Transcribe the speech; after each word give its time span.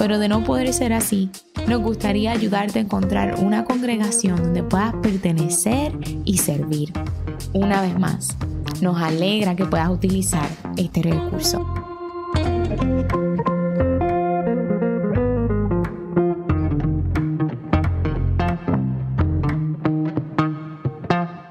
pero 0.00 0.18
de 0.18 0.28
no 0.28 0.42
poder 0.44 0.72
ser 0.72 0.94
así, 0.94 1.28
nos 1.68 1.82
gustaría 1.82 2.32
ayudarte 2.32 2.78
a 2.78 2.82
encontrar 2.82 3.34
una 3.38 3.66
congregación 3.66 4.42
donde 4.42 4.62
puedas 4.62 4.94
pertenecer 4.94 5.92
y 6.24 6.38
servir. 6.38 6.90
Una 7.52 7.82
vez 7.82 7.98
más, 7.98 8.34
nos 8.80 8.96
alegra 8.96 9.54
que 9.54 9.66
puedas 9.66 9.90
utilizar 9.90 10.48
este 10.78 11.02
recurso. 11.02 11.66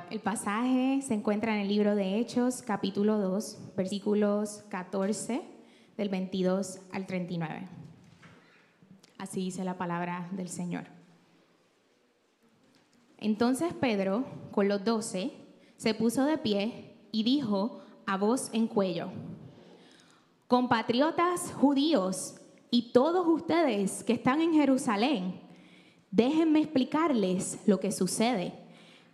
El 0.09 0.21
pasaje 0.21 1.03
se 1.03 1.13
encuentra 1.13 1.53
en 1.53 1.61
el 1.61 1.67
libro 1.67 1.93
de 1.93 2.17
Hechos, 2.17 2.63
capítulo 2.63 3.19
2, 3.19 3.73
versículos 3.77 4.63
14 4.69 5.41
del 5.97 6.09
22 6.09 6.79
al 6.91 7.05
39. 7.05 7.88
Así 9.19 9.41
dice 9.41 9.65
la 9.65 9.77
palabra 9.77 10.29
del 10.31 10.47
Señor. 10.47 10.85
Entonces 13.17 13.73
Pedro, 13.73 14.23
con 14.51 14.69
los 14.69 14.83
doce, 14.85 15.33
se 15.75 15.93
puso 15.93 16.23
de 16.23 16.37
pie 16.37 16.95
y 17.11 17.23
dijo 17.23 17.81
a 18.05 18.17
voz 18.17 18.49
en 18.53 18.67
cuello, 18.67 19.11
compatriotas 20.47 21.51
judíos 21.51 22.35
y 22.71 22.93
todos 22.93 23.27
ustedes 23.27 24.05
que 24.05 24.13
están 24.13 24.41
en 24.41 24.53
Jerusalén, 24.53 25.41
déjenme 26.11 26.61
explicarles 26.61 27.59
lo 27.67 27.79
que 27.81 27.91
sucede. 27.91 28.53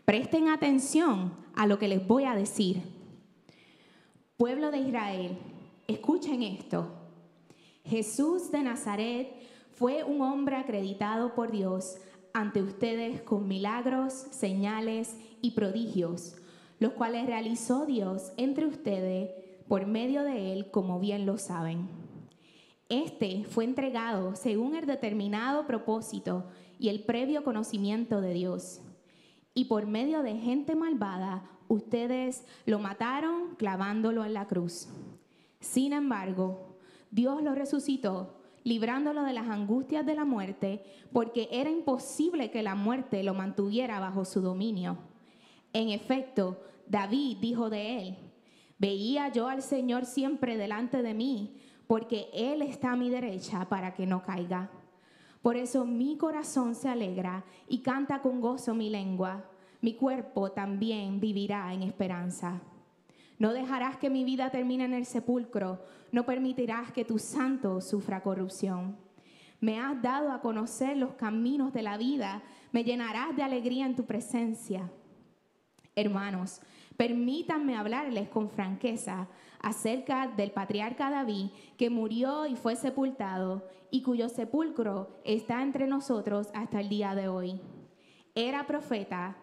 Presten 0.05 0.49
atención 0.49 1.33
a 1.55 1.65
lo 1.65 1.79
que 1.79 1.87
les 1.87 2.05
voy 2.05 2.25
a 2.25 2.35
decir. 2.35 2.83
Pueblo 4.37 4.69
de 4.69 4.77
Israel, 4.77 5.37
escuchen 5.87 6.43
esto. 6.43 6.91
Jesús 7.83 8.51
de 8.51 8.61
Nazaret 8.61 9.44
fue 9.75 10.03
un 10.03 10.21
hombre 10.21 10.55
acreditado 10.55 11.35
por 11.35 11.51
Dios 11.51 11.97
ante 12.33 12.61
ustedes 12.61 13.21
con 13.21 13.47
milagros, 13.47 14.13
señales 14.13 15.17
y 15.41 15.51
prodigios, 15.51 16.37
los 16.79 16.93
cuales 16.93 17.25
realizó 17.25 17.85
Dios 17.85 18.31
entre 18.37 18.65
ustedes 18.65 19.31
por 19.67 19.85
medio 19.85 20.23
de 20.23 20.53
él, 20.53 20.71
como 20.71 20.99
bien 20.99 21.25
lo 21.25 21.37
saben. 21.37 21.89
Este 22.87 23.43
fue 23.43 23.65
entregado 23.65 24.35
según 24.35 24.75
el 24.75 24.85
determinado 24.85 25.65
propósito 25.67 26.45
y 26.79 26.89
el 26.89 27.03
previo 27.03 27.43
conocimiento 27.43 28.21
de 28.21 28.33
Dios. 28.33 28.81
Y 29.53 29.65
por 29.65 29.87
medio 29.87 30.21
de 30.21 30.35
gente 30.37 30.75
malvada, 30.75 31.49
ustedes 31.67 32.45
lo 32.65 32.79
mataron 32.79 33.55
clavándolo 33.55 34.23
en 34.23 34.33
la 34.33 34.47
cruz. 34.47 34.87
Sin 35.59 35.93
embargo, 35.93 36.77
Dios 37.11 37.41
lo 37.41 37.55
resucitó, 37.55 38.44
librándolo 38.65 39.23
de 39.23 39.31
las 39.31 39.47
angustias 39.47 40.05
de 40.05 40.15
la 40.15 40.25
muerte, 40.25 40.83
porque 41.13 41.47
era 41.51 41.69
imposible 41.69 42.49
que 42.49 42.63
la 42.63 42.73
muerte 42.73 43.23
lo 43.23 43.35
mantuviera 43.35 43.99
bajo 43.99 44.25
su 44.25 44.41
dominio. 44.41 44.97
En 45.71 45.89
efecto, 45.89 46.59
David 46.87 47.37
dijo 47.39 47.69
de 47.69 47.99
él, 47.99 48.17
veía 48.79 49.29
yo 49.29 49.47
al 49.47 49.61
Señor 49.61 50.05
siempre 50.05 50.57
delante 50.57 51.03
de 51.03 51.13
mí, 51.13 51.61
porque 51.85 52.27
Él 52.33 52.63
está 52.63 52.93
a 52.93 52.95
mi 52.95 53.11
derecha 53.11 53.69
para 53.69 53.93
que 53.93 54.07
no 54.07 54.23
caiga. 54.23 54.71
Por 55.43 55.57
eso 55.57 55.85
mi 55.85 56.17
corazón 56.17 56.73
se 56.73 56.89
alegra 56.89 57.45
y 57.67 57.79
canta 57.79 58.23
con 58.23 58.41
gozo 58.41 58.73
mi 58.73 58.89
lengua. 58.89 59.45
Mi 59.79 59.93
cuerpo 59.93 60.51
también 60.51 61.19
vivirá 61.19 61.71
en 61.71 61.83
esperanza. 61.83 62.61
No 63.37 63.53
dejarás 63.53 63.97
que 63.97 64.09
mi 64.09 64.23
vida 64.23 64.49
termine 64.49 64.85
en 64.85 64.93
el 64.93 65.05
sepulcro, 65.05 65.81
no 66.11 66.25
permitirás 66.25 66.91
que 66.91 67.05
tu 67.05 67.19
santo 67.19 67.81
sufra 67.81 68.23
corrupción. 68.23 68.97
Me 69.59 69.79
has 69.79 70.01
dado 70.01 70.31
a 70.31 70.41
conocer 70.41 70.95
los 70.97 71.13
caminos 71.13 71.73
de 71.73 71.81
la 71.81 71.97
vida, 71.97 72.43
me 72.71 72.83
llenarás 72.83 73.35
de 73.35 73.43
alegría 73.43 73.85
en 73.85 73.95
tu 73.95 74.05
presencia. 74.05 74.89
Hermanos, 75.95 76.61
permítanme 76.97 77.75
hablarles 77.75 78.29
con 78.29 78.49
franqueza 78.49 79.27
acerca 79.61 80.27
del 80.27 80.51
patriarca 80.51 81.09
David, 81.09 81.47
que 81.77 81.89
murió 81.89 82.45
y 82.45 82.55
fue 82.55 82.75
sepultado, 82.75 83.67
y 83.91 84.01
cuyo 84.01 84.29
sepulcro 84.29 85.19
está 85.23 85.61
entre 85.61 85.87
nosotros 85.87 86.49
hasta 86.53 86.79
el 86.81 86.89
día 86.89 87.15
de 87.15 87.27
hoy. 87.27 87.59
Era 88.35 88.67
profeta 88.67 89.37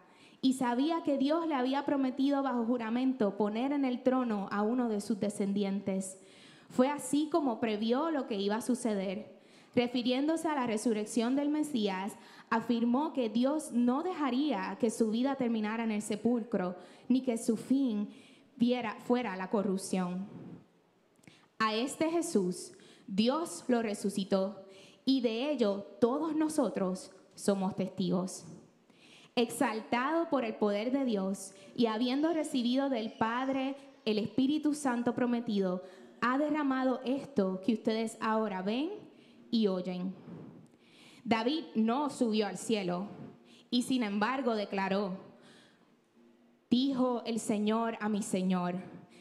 y 0.45 0.55
sabía 0.55 1.05
que 1.05 1.19
Dios 1.19 1.47
le 1.47 1.55
había 1.55 1.85
prometido 1.87 2.43
bajo 2.43 2.65
juramento 2.65 3.37
poner 3.37 3.71
en 3.73 3.85
el 3.85 4.03
trono 4.03 4.49
a 4.51 4.63
uno 4.63 4.89
de 4.89 5.01
sus 5.01 5.21
descendientes. 5.21 6.19
Fue 6.69 6.89
así 6.89 7.29
como 7.31 7.61
previó 7.61 8.11
lo 8.11 8.27
que 8.27 8.35
iba 8.35 8.57
a 8.57 8.61
suceder. 8.61 9.41
Refiriéndose 9.77 10.49
a 10.49 10.57
la 10.57 10.67
resurrección 10.67 11.37
del 11.37 11.49
Mesías, 11.49 12.15
afirmó 12.51 13.13
que 13.13 13.29
Dios 13.29 13.71
no 13.71 14.03
dejaría 14.03 14.77
que 14.81 14.91
su 14.91 15.13
vida 15.13 15.37
terminara 15.37 15.85
en 15.85 15.93
el 15.93 16.03
sepulcro, 16.03 16.75
ni 17.09 17.23
que 17.23 17.39
su 17.39 17.57
fin 17.57 18.09
viera, 18.57 18.97
fuera 19.05 19.37
la 19.37 19.49
corrupción. 19.49 20.27
A 21.61 21.73
este 21.75 22.11
Jesús, 22.11 22.73
Dios 23.07 23.65
lo 23.69 23.81
resucitó, 23.81 24.65
y 25.05 25.21
de 25.21 25.53
ello 25.53 25.87
todos 26.01 26.35
nosotros 26.35 27.13
somos 27.37 27.77
testigos 27.77 28.45
exaltado 29.35 30.29
por 30.29 30.45
el 30.45 30.55
poder 30.55 30.93
de 30.93 31.05
Dios 31.05 31.55
y 31.75 31.87
habiendo 31.87 32.33
recibido 32.33 32.91
del 32.91 33.13
Padre 33.13 33.77
el 34.05 34.19
Espíritu 34.19 34.75
Santo 34.75 35.15
prometido, 35.15 35.83
ha 36.21 36.39
derramado 36.39 37.01
esto 37.05 37.61
que 37.65 37.73
ustedes 37.75 38.19
ahora 38.21 38.63
ven 38.63 38.91
y 39.51 39.67
oyen. 39.67 40.15
David 41.25 41.65
no 41.75 42.11
subió 42.11 42.47
al 42.47 42.59
cielo 42.59 43.07
y 43.71 43.83
sin 43.83 44.03
embargo 44.03 44.55
declaró, 44.55 45.17
dijo 46.69 47.23
el 47.25 47.39
Señor 47.39 47.97
a 48.01 48.09
mi 48.09 48.23
Señor, 48.23 48.77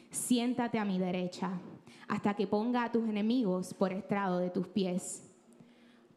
siéntate 0.09 0.79
a 0.79 0.85
mi 0.85 0.99
derecha 0.99 1.59
hasta 2.07 2.33
que 2.33 2.47
ponga 2.47 2.83
a 2.83 2.91
tus 2.91 3.07
enemigos 3.07 3.73
por 3.73 3.93
estrado 3.93 4.39
de 4.39 4.49
tus 4.49 4.67
pies. 4.67 5.31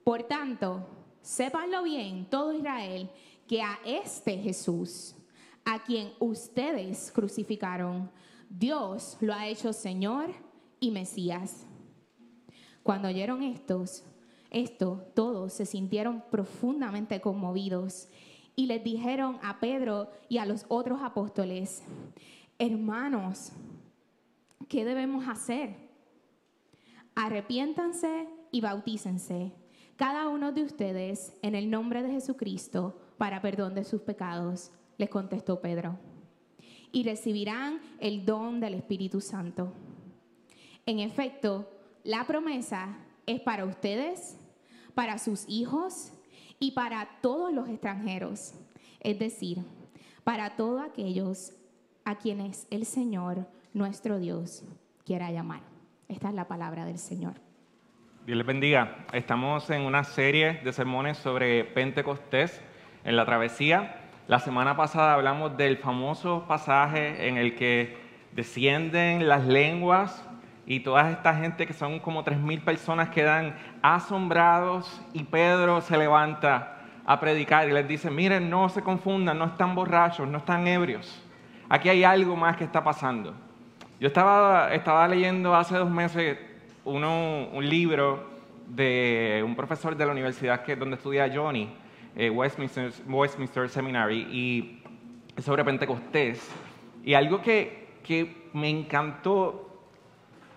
Por 0.02 0.24
tanto, 0.24 0.86
sépanlo 1.22 1.82
bien, 1.82 2.26
todo 2.28 2.52
Israel, 2.52 3.10
que 3.46 3.62
a 3.62 3.78
este 3.84 4.38
Jesús, 4.38 5.14
a 5.64 5.82
quien 5.82 6.12
ustedes 6.18 7.10
crucificaron, 7.12 8.10
Dios 8.48 9.16
lo 9.20 9.34
ha 9.34 9.46
hecho 9.46 9.72
Señor 9.72 10.30
y 10.80 10.90
Mesías. 10.90 11.66
Cuando 12.82 13.08
oyeron 13.08 13.42
estos, 13.42 14.04
esto, 14.50 15.06
todos 15.14 15.52
se 15.52 15.66
sintieron 15.66 16.22
profundamente 16.30 17.20
conmovidos 17.20 18.08
y 18.56 18.66
les 18.66 18.84
dijeron 18.84 19.38
a 19.42 19.58
Pedro 19.58 20.10
y 20.28 20.38
a 20.38 20.46
los 20.46 20.64
otros 20.68 21.00
apóstoles, 21.02 21.82
hermanos, 22.58 23.52
¿qué 24.68 24.84
debemos 24.84 25.26
hacer? 25.26 25.76
Arrepiéntanse 27.14 28.28
y 28.52 28.60
bautícense, 28.60 29.52
cada 29.96 30.28
uno 30.28 30.52
de 30.52 30.62
ustedes, 30.62 31.36
en 31.42 31.54
el 31.54 31.70
nombre 31.70 32.02
de 32.02 32.10
Jesucristo, 32.10 33.03
para 33.16 33.40
perdón 33.40 33.74
de 33.74 33.84
sus 33.84 34.02
pecados, 34.02 34.70
les 34.98 35.08
contestó 35.08 35.60
Pedro. 35.60 35.98
Y 36.92 37.04
recibirán 37.04 37.80
el 38.00 38.24
don 38.24 38.60
del 38.60 38.74
Espíritu 38.74 39.20
Santo. 39.20 39.72
En 40.86 41.00
efecto, 41.00 41.68
la 42.04 42.24
promesa 42.24 42.98
es 43.26 43.40
para 43.40 43.64
ustedes, 43.64 44.38
para 44.94 45.18
sus 45.18 45.44
hijos 45.48 46.12
y 46.60 46.72
para 46.72 47.08
todos 47.20 47.52
los 47.52 47.68
extranjeros, 47.68 48.54
es 49.00 49.18
decir, 49.18 49.58
para 50.22 50.56
todos 50.56 50.82
aquellos 50.82 51.52
a 52.04 52.16
quienes 52.16 52.66
el 52.70 52.84
Señor, 52.84 53.46
nuestro 53.72 54.18
Dios, 54.18 54.62
quiera 55.04 55.30
llamar. 55.30 55.62
Esta 56.08 56.28
es 56.28 56.34
la 56.34 56.46
palabra 56.46 56.84
del 56.84 56.98
Señor. 56.98 57.34
Dios 58.26 58.38
les 58.38 58.46
bendiga. 58.46 59.06
Estamos 59.12 59.68
en 59.70 59.82
una 59.82 60.04
serie 60.04 60.60
de 60.64 60.72
sermones 60.72 61.18
sobre 61.18 61.64
Pentecostés 61.64 62.60
en 63.04 63.16
la 63.16 63.24
travesía. 63.24 63.96
La 64.26 64.38
semana 64.38 64.76
pasada 64.76 65.14
hablamos 65.14 65.56
del 65.56 65.76
famoso 65.76 66.44
pasaje 66.48 67.28
en 67.28 67.36
el 67.36 67.54
que 67.54 67.98
descienden 68.32 69.28
las 69.28 69.44
lenguas 69.44 70.26
y 70.66 70.80
toda 70.80 71.10
esta 71.10 71.34
gente 71.34 71.66
que 71.66 71.74
son 71.74 72.00
como 72.00 72.24
3.000 72.24 72.62
personas 72.62 73.10
quedan 73.10 73.54
asombrados 73.82 75.00
y 75.12 75.24
Pedro 75.24 75.82
se 75.82 75.98
levanta 75.98 76.78
a 77.04 77.20
predicar 77.20 77.68
y 77.68 77.72
les 77.72 77.86
dice, 77.86 78.10
miren, 78.10 78.48
no 78.48 78.68
se 78.70 78.80
confundan, 78.82 79.38
no 79.38 79.44
están 79.44 79.74
borrachos, 79.74 80.26
no 80.26 80.38
están 80.38 80.66
ebrios. 80.66 81.22
Aquí 81.68 81.90
hay 81.90 82.02
algo 82.02 82.34
más 82.34 82.56
que 82.56 82.64
está 82.64 82.82
pasando. 82.82 83.34
Yo 84.00 84.08
estaba, 84.08 84.72
estaba 84.72 85.06
leyendo 85.06 85.54
hace 85.54 85.76
dos 85.76 85.90
meses 85.90 86.38
uno, 86.84 87.48
un 87.52 87.68
libro 87.68 88.30
de 88.66 89.42
un 89.44 89.54
profesor 89.54 89.94
de 89.96 90.06
la 90.06 90.12
universidad 90.12 90.62
que, 90.62 90.76
donde 90.76 90.96
estudia 90.96 91.30
Johnny, 91.32 91.70
eh, 92.16 92.30
Westminster, 92.30 93.68
Seminary, 93.68 94.20
y 94.30 94.82
sobre 95.42 95.64
Pentecostés. 95.64 96.50
Y 97.04 97.14
algo 97.14 97.42
que, 97.42 97.88
que 98.02 98.48
me 98.52 98.68
encantó, 98.68 99.80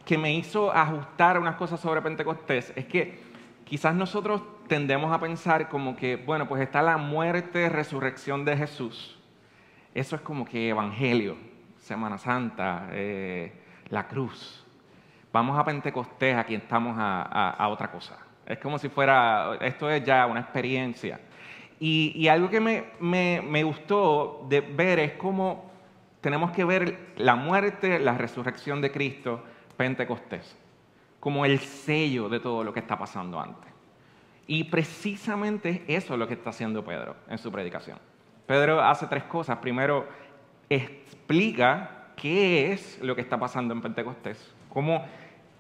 que 0.06 0.18
me 0.18 0.34
hizo 0.34 0.72
ajustar 0.72 1.40
unas 1.40 1.56
cosas 1.56 1.80
sobre 1.80 2.02
Pentecostés, 2.02 2.72
es 2.76 2.86
que 2.86 3.20
quizás 3.66 3.94
nosotros 3.96 4.42
tendemos 4.68 5.12
a 5.12 5.20
pensar 5.20 5.70
como 5.70 5.96
que, 5.96 6.16
bueno, 6.16 6.48
pues 6.48 6.62
está 6.62 6.82
la 6.82 6.98
muerte, 6.98 7.70
resurrección 7.70 8.46
de 8.46 8.58
Jesús. 8.58 9.18
Eso 9.94 10.16
es 10.16 10.22
como 10.22 10.46
que 10.46 10.70
evangelio, 10.70 11.38
Semana 11.78 12.18
Santa, 12.18 12.88
eh, 12.92 13.52
la 13.90 14.08
cruz. 14.08 14.66
Vamos 15.32 15.58
a 15.58 15.64
Pentecostés, 15.64 16.36
aquí 16.36 16.56
estamos 16.56 16.96
a, 16.98 17.68
otra 17.70 17.92
cosa. 17.92 18.18
Es 18.46 18.60
como 18.60 18.78
si 18.78 18.90
fuera, 18.90 19.58
esto 19.62 19.90
es 19.90 20.04
ya 20.04 20.26
una 20.26 20.40
experiencia. 20.40 21.20
Y, 21.80 22.28
algo 22.28 22.50
que 22.50 22.60
me, 22.60 22.86
me, 23.00 23.64
gustó 23.64 24.46
de 24.50 24.62
ver 24.62 25.00
es 25.00 25.12
cómo 25.14 25.70
tenemos 26.22 26.52
que 26.52 26.64
ver 26.64 27.14
la 27.18 27.36
muerte, 27.36 28.00
la 28.00 28.18
resurrección 28.18 28.82
de 28.82 28.92
Cristo, 28.92 29.44
Pentecostés, 29.78 30.58
como 31.20 31.46
el 31.46 31.60
sello 31.60 32.30
de 32.30 32.40
todo 32.40 32.64
lo 32.64 32.74
que 32.74 32.80
está 32.80 32.98
pasando 32.98 33.40
antes. 33.40 33.72
Y 34.48 34.64
precisamente 34.64 35.84
eso 35.88 36.14
es 36.14 36.20
lo 36.20 36.28
que 36.28 36.34
está 36.34 36.50
haciendo 36.50 36.84
Pedro 36.84 37.16
en 37.30 37.38
su 37.38 37.52
predicación. 37.52 38.00
Pedro 38.48 38.82
hace 38.82 39.06
tres 39.08 39.24
cosas. 39.24 39.58
Primero, 39.58 40.08
explica 40.70 42.08
qué 42.16 42.72
es 42.72 43.00
lo 43.02 43.16
que 43.16 43.22
está 43.22 43.38
pasando 43.38 43.74
en 43.74 43.82
Pentecostés, 43.82 44.54
cómo 44.70 45.06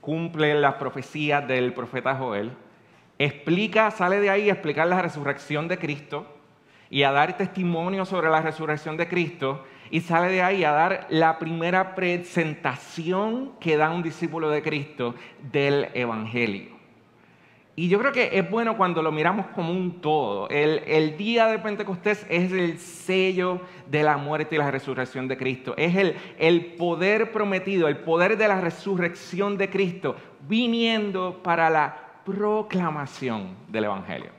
cumple 0.01 0.55
las 0.55 0.75
profecías 0.75 1.47
del 1.47 1.73
profeta 1.73 2.15
Joel. 2.15 2.51
Explica, 3.19 3.91
sale 3.91 4.19
de 4.19 4.29
ahí 4.29 4.49
a 4.49 4.53
explicar 4.53 4.87
la 4.87 5.01
resurrección 5.01 5.67
de 5.67 5.77
Cristo 5.77 6.27
y 6.89 7.03
a 7.03 7.11
dar 7.11 7.35
testimonio 7.37 8.05
sobre 8.05 8.29
la 8.29 8.41
resurrección 8.41 8.95
de 8.97 9.07
Cristo 9.07 9.63
y 9.89 10.01
sale 10.01 10.31
de 10.31 10.41
ahí 10.41 10.63
a 10.63 10.71
dar 10.71 11.07
la 11.09 11.39
primera 11.39 11.95
presentación 11.95 13.53
que 13.59 13.77
da 13.77 13.89
un 13.89 14.03
discípulo 14.03 14.49
de 14.49 14.61
Cristo 14.61 15.15
del 15.51 15.87
Evangelio. 15.93 16.77
Y 17.79 17.89
yo 17.89 17.99
creo 17.99 18.11
que 18.11 18.31
es 18.33 18.49
bueno 18.49 18.75
cuando 18.75 19.03
lo 19.03 19.11
miramos 19.11 19.45
como 19.47 19.71
un 19.71 20.01
todo. 20.01 20.49
El, 20.49 21.15
día 21.15 21.45
de 21.45 21.59
Pentecostés 21.59 22.25
es 22.27 22.51
el 22.51 22.79
sello 22.79 23.61
de 23.87 24.01
la 24.01 24.17
muerte 24.17 24.55
y 24.55 24.57
la 24.57 24.71
resurrección 24.71 25.27
de 25.27 25.37
Cristo. 25.37 25.75
Es 25.77 25.95
el, 25.95 26.15
el 26.39 26.73
poder 26.73 27.31
prometido, 27.31 27.87
el 27.87 27.97
poder 27.97 28.35
de 28.35 28.47
la 28.47 28.61
resurrección 28.61 29.59
de 29.59 29.69
Cristo 29.69 30.15
viniendo 30.47 31.43
para 31.43 31.69
la 31.69 32.06
proclamación 32.27 33.55
del 33.69 33.85
Evangelio. 33.85 34.31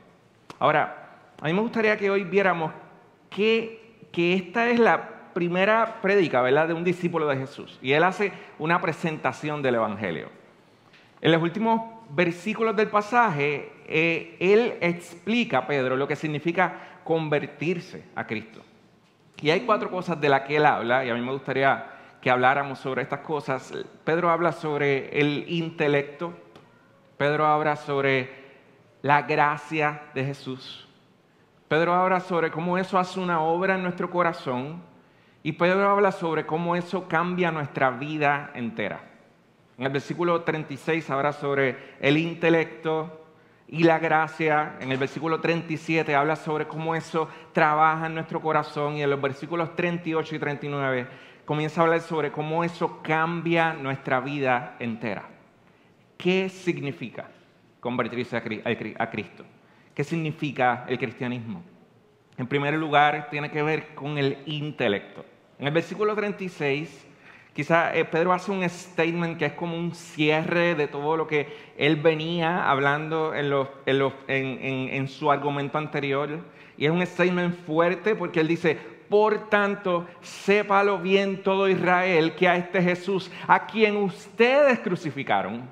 Ahora, 0.58 1.08
a 1.40 1.46
mí 1.46 1.54
me 1.54 1.62
gustaría 1.62 1.96
que 1.96 2.10
hoy 2.10 2.22
viéramos 2.24 2.70
que, 3.30 4.06
que 4.12 4.34
esta 4.34 4.68
es 4.68 4.78
la 4.78 5.32
primera 5.32 6.02
prédica, 6.02 6.42
¿verdad?, 6.42 6.68
de 6.68 6.74
un 6.74 6.84
discípulo 6.84 7.26
de 7.26 7.38
Jesús. 7.38 7.78
Y 7.80 7.92
él 7.92 8.04
hace 8.04 8.30
una 8.58 8.78
presentación 8.78 9.62
del 9.62 9.76
Evangelio. 9.76 10.28
En 11.22 11.32
los 11.32 11.42
últimos 11.42 11.80
versículos 12.10 12.76
del 12.76 12.88
pasaje, 12.88 13.72
eh, 13.86 14.36
él 14.38 14.74
explica, 14.82 15.66
Pedro, 15.66 15.96
lo 15.96 16.06
que 16.06 16.16
significa 16.16 17.00
convertirse 17.04 18.04
a 18.14 18.26
Cristo. 18.26 18.60
Y 19.40 19.48
hay 19.48 19.60
cuatro 19.60 19.90
cosas 19.90 20.20
de 20.20 20.28
las 20.28 20.42
que 20.42 20.56
él 20.56 20.66
habla, 20.66 21.06
y 21.06 21.10
a 21.10 21.14
mí 21.14 21.22
me 21.22 21.32
gustaría 21.32 21.86
que 22.20 22.30
habláramos 22.30 22.80
sobre 22.80 23.02
estas 23.02 23.20
cosas. 23.20 23.72
Pedro 24.04 24.28
habla 24.28 24.52
sobre 24.52 25.18
el 25.18 25.46
intelecto, 25.48 26.34
Pedro 27.18 27.46
habla 27.46 27.76
sobre 27.76 28.30
la 29.02 29.22
gracia 29.22 30.02
de 30.14 30.24
Jesús, 30.24 30.88
Pedro 31.68 31.92
habla 31.92 32.20
sobre 32.20 32.50
cómo 32.50 32.78
eso 32.78 32.98
hace 32.98 33.20
una 33.20 33.42
obra 33.42 33.74
en 33.74 33.82
nuestro 33.82 34.08
corazón, 34.08 34.82
y 35.42 35.52
Pedro 35.52 35.90
habla 35.90 36.12
sobre 36.12 36.46
cómo 36.46 36.76
eso 36.76 37.06
cambia 37.08 37.50
nuestra 37.50 37.90
vida 37.90 38.50
entera. 38.54 39.00
En 39.76 39.84
el 39.84 39.92
versículo 39.92 40.42
36 40.42 41.08
habla 41.10 41.32
sobre 41.32 41.96
el 42.00 42.18
intelecto 42.18 43.26
y 43.68 43.84
la 43.84 43.98
gracia. 43.98 44.76
En 44.80 44.90
el 44.90 44.98
versículo 44.98 45.40
37 45.40 46.16
habla 46.16 46.34
sobre 46.34 46.66
cómo 46.66 46.96
eso 46.96 47.28
trabaja 47.52 48.06
en 48.06 48.14
nuestro 48.14 48.40
corazón. 48.40 48.96
Y 48.96 49.02
en 49.02 49.10
los 49.10 49.20
versículos 49.20 49.76
38 49.76 50.34
y 50.34 50.38
39 50.38 51.08
comienza 51.44 51.80
a 51.80 51.84
hablar 51.84 52.00
sobre 52.00 52.32
cómo 52.32 52.64
eso 52.64 53.00
cambia 53.02 53.72
nuestra 53.72 54.18
vida 54.18 54.74
entera. 54.80 55.37
¿Qué 56.18 56.50
significa 56.50 57.30
convertirse 57.80 58.36
a 58.36 59.10
Cristo? 59.10 59.46
¿Qué 59.94 60.04
significa 60.04 60.84
el 60.86 60.98
cristianismo? 60.98 61.62
En 62.36 62.46
primer 62.46 62.74
lugar, 62.74 63.28
tiene 63.30 63.50
que 63.50 63.62
ver 63.62 63.94
con 63.94 64.18
el 64.18 64.36
intelecto. 64.44 65.24
En 65.58 65.66
el 65.66 65.72
versículo 65.72 66.14
36 66.14 67.08
Quizá 67.58 67.92
eh, 67.92 68.04
Pedro 68.04 68.32
hace 68.32 68.52
un 68.52 68.62
statement 68.68 69.36
que 69.36 69.46
es 69.46 69.52
como 69.54 69.76
un 69.76 69.92
cierre 69.92 70.76
de 70.76 70.86
todo 70.86 71.16
lo 71.16 71.26
que 71.26 71.48
él 71.76 71.96
venía 71.96 72.70
hablando 72.70 73.34
en, 73.34 75.08
su 75.08 75.28
argumento 75.28 75.76
anterior. 75.76 76.38
Y 76.76 76.86
es 76.86 76.92
un 76.92 77.04
statement 77.04 77.56
fuerte 77.66 78.14
porque 78.14 78.38
él 78.38 78.46
dice, 78.46 78.78
por 79.08 79.50
tanto, 79.50 80.06
sépalo 80.20 81.00
bien 81.00 81.42
todo 81.42 81.68
Israel 81.68 82.36
que 82.36 82.46
a 82.46 82.54
este 82.54 82.80
Jesús, 82.80 83.28
a 83.48 83.66
quien 83.66 83.96
ustedes 83.96 84.78
crucificaron, 84.78 85.68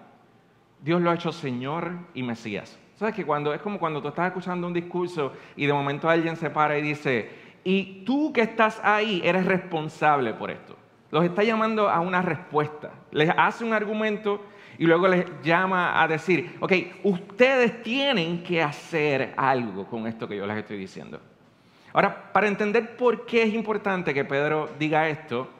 Dios 0.86 1.02
lo 1.02 1.10
ha 1.10 1.14
hecho 1.14 1.32
Señor 1.32 1.90
y 2.14 2.22
Mesías. 2.22 2.78
¿Sabes 2.94 3.12
que 3.12 3.26
cuando 3.26 3.52
es 3.52 3.60
como 3.60 3.80
cuando 3.80 4.00
tú 4.00 4.06
estás 4.06 4.28
escuchando 4.28 4.68
un 4.68 4.72
discurso 4.72 5.32
y 5.56 5.66
de 5.66 5.72
momento 5.72 6.08
alguien 6.08 6.36
se 6.36 6.48
para 6.48 6.78
y 6.78 6.82
dice, 6.82 7.28
y 7.64 8.04
tú 8.04 8.32
que 8.32 8.42
estás 8.42 8.80
ahí 8.84 9.20
eres 9.24 9.46
responsable 9.46 10.32
por 10.32 10.48
esto? 10.48 10.76
Los 11.10 11.24
está 11.24 11.42
llamando 11.42 11.90
a 11.90 11.98
una 11.98 12.22
respuesta. 12.22 12.92
Les 13.10 13.28
hace 13.36 13.64
un 13.64 13.72
argumento 13.72 14.40
y 14.78 14.86
luego 14.86 15.08
les 15.08 15.26
llama 15.42 16.00
a 16.00 16.06
decir, 16.06 16.56
ok, 16.60 16.72
ustedes 17.02 17.82
tienen 17.82 18.44
que 18.44 18.62
hacer 18.62 19.34
algo 19.36 19.86
con 19.86 20.06
esto 20.06 20.28
que 20.28 20.36
yo 20.36 20.46
les 20.46 20.56
estoy 20.56 20.78
diciendo. 20.78 21.20
Ahora, 21.92 22.32
para 22.32 22.46
entender 22.46 22.96
por 22.96 23.26
qué 23.26 23.42
es 23.42 23.52
importante 23.52 24.14
que 24.14 24.24
Pedro 24.24 24.70
diga 24.78 25.08
esto, 25.08 25.50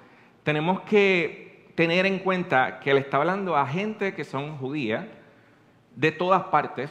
tenemos 0.45 0.83
que 0.83 1.67
tener 1.75 2.07
en 2.07 2.21
cuenta 2.21 2.79
que 2.79 2.93
él 2.93 2.99
está 2.99 3.17
hablando 3.17 3.57
a 3.57 3.67
gente 3.67 4.15
que 4.15 4.23
son 4.23 4.57
judías 4.59 5.05
de 5.97 6.13
todas 6.13 6.45
partes, 6.45 6.91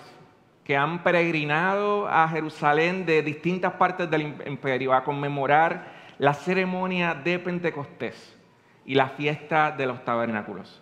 que 0.66 0.76
han 0.76 1.04
peregrinado 1.04 2.08
a 2.08 2.28
Jerusalén 2.28 3.06
de 3.06 3.22
distintas 3.22 3.74
partes 3.74 4.10
del 4.10 4.36
imperio 4.46 4.94
a 4.94 5.04
conmemorar 5.04 5.94
la 6.18 6.34
ceremonia 6.34 7.14
de 7.14 7.38
Pentecostés 7.40 8.36
y 8.84 8.96
la 8.96 9.10
fiesta 9.10 9.72
de 9.72 9.86
los 9.86 10.04
tabernáculos. 10.04 10.82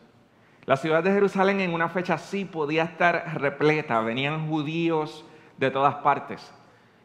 La 0.65 0.77
ciudad 0.77 1.03
de 1.03 1.11
Jerusalén 1.11 1.59
en 1.59 1.73
una 1.73 1.89
fecha 1.89 2.13
así 2.13 2.45
podía 2.45 2.83
estar 2.83 3.41
repleta, 3.41 3.99
venían 3.99 4.47
judíos 4.47 5.25
de 5.57 5.69
todas 5.69 5.95
partes 5.95 6.53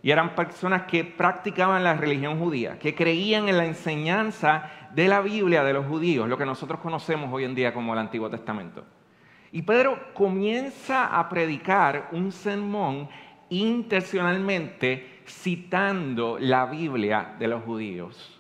y 0.01 0.13
eran 0.13 0.37
personas 0.37 0.83
que 0.83 1.05
practicaban 1.05 1.83
la 1.83 1.95
religión 1.95 2.39
judía, 2.39 2.79
que 2.79 2.95
creían 2.95 3.49
en 3.49 3.57
la 3.57 3.67
enseñanza 3.67 4.71
de 4.95 5.09
la 5.09 5.21
Biblia 5.21 5.65
de 5.65 5.73
los 5.73 5.87
judíos, 5.87 6.29
lo 6.29 6.39
que 6.39 6.47
nosotros 6.47 6.79
conocemos 6.79 7.33
hoy 7.33 7.45
en 7.45 7.57
día 7.57 7.75
como 7.75 7.93
el 7.93 7.99
Antiguo 7.99 8.31
Testamento. 8.31 8.85
Y 9.53 9.63
Pedro 9.63 10.13
comienza 10.15 11.07
a 11.07 11.29
predicar 11.29 12.09
un 12.13 12.33
sermón 12.33 13.09
intencionalmente 13.51 15.21
citando 15.27 16.39
la 16.39 16.67
Biblia 16.67 17.35
de 17.39 17.49
los 17.49 17.63
judíos 17.65 18.39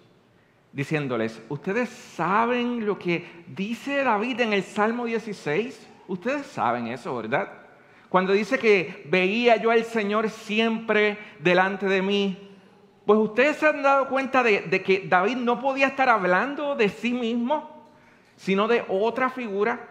diciéndoles, 0.72 1.42
¿ustedes 1.48 1.88
saben 1.88 2.86
lo 2.86 2.98
que 2.98 3.24
dice 3.48 4.04
David 4.04 4.40
en 4.40 4.52
el 4.52 4.62
Salmo 4.62 5.06
16? 5.06 5.88
Ustedes 6.06 6.46
saben 6.46 6.86
eso, 6.88 7.16
¿verdad? 7.16 7.48
Cuando 8.08 8.32
dice 8.32 8.58
que 8.58 9.04
veía 9.10 9.56
yo 9.56 9.70
al 9.70 9.84
Señor 9.84 10.30
siempre 10.30 11.18
delante 11.40 11.86
de 11.86 12.00
mí, 12.00 12.50
pues 13.04 13.18
ustedes 13.18 13.56
se 13.56 13.66
han 13.66 13.82
dado 13.82 14.08
cuenta 14.08 14.42
de, 14.42 14.62
de 14.62 14.82
que 14.82 15.04
David 15.08 15.36
no 15.38 15.60
podía 15.60 15.88
estar 15.88 16.08
hablando 16.08 16.76
de 16.76 16.88
sí 16.88 17.12
mismo, 17.12 17.84
sino 18.36 18.68
de 18.68 18.84
otra 18.88 19.30
figura. 19.30 19.88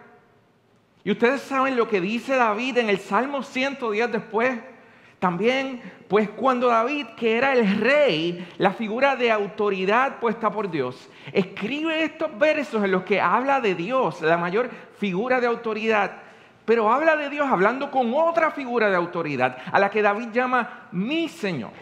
Y 1.08 1.12
ustedes 1.12 1.40
saben 1.40 1.74
lo 1.74 1.88
que 1.88 2.02
dice 2.02 2.36
David 2.36 2.76
en 2.76 2.90
el 2.90 2.98
Salmo 2.98 3.42
110 3.42 4.12
después. 4.12 4.60
También, 5.18 5.80
pues 6.06 6.28
cuando 6.28 6.68
David, 6.68 7.06
que 7.16 7.38
era 7.38 7.54
el 7.54 7.80
rey, 7.80 8.46
la 8.58 8.72
figura 8.72 9.16
de 9.16 9.32
autoridad 9.32 10.18
puesta 10.18 10.50
por 10.50 10.70
Dios, 10.70 11.08
escribe 11.32 12.04
estos 12.04 12.38
versos 12.38 12.84
en 12.84 12.90
los 12.90 13.04
que 13.04 13.22
habla 13.22 13.58
de 13.62 13.74
Dios, 13.74 14.20
la 14.20 14.36
mayor 14.36 14.68
figura 14.98 15.40
de 15.40 15.46
autoridad, 15.46 16.12
pero 16.66 16.92
habla 16.92 17.16
de 17.16 17.30
Dios 17.30 17.48
hablando 17.50 17.90
con 17.90 18.12
otra 18.12 18.50
figura 18.50 18.90
de 18.90 18.96
autoridad, 18.96 19.56
a 19.72 19.80
la 19.80 19.88
que 19.88 20.02
David 20.02 20.28
llama 20.30 20.88
mi 20.92 21.26
Señor. 21.30 21.72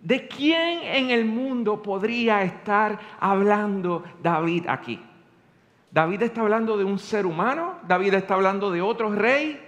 ¿De 0.00 0.26
quién 0.28 0.78
en 0.82 1.10
el 1.10 1.26
mundo 1.26 1.82
podría 1.82 2.42
estar 2.42 2.98
hablando 3.20 4.02
David 4.22 4.64
aquí? 4.66 4.98
David 5.94 6.22
está 6.22 6.40
hablando 6.40 6.76
de 6.76 6.82
un 6.82 6.98
ser 6.98 7.24
humano, 7.24 7.76
David 7.86 8.14
está 8.14 8.34
hablando 8.34 8.72
de 8.72 8.82
otro 8.82 9.14
rey. 9.14 9.60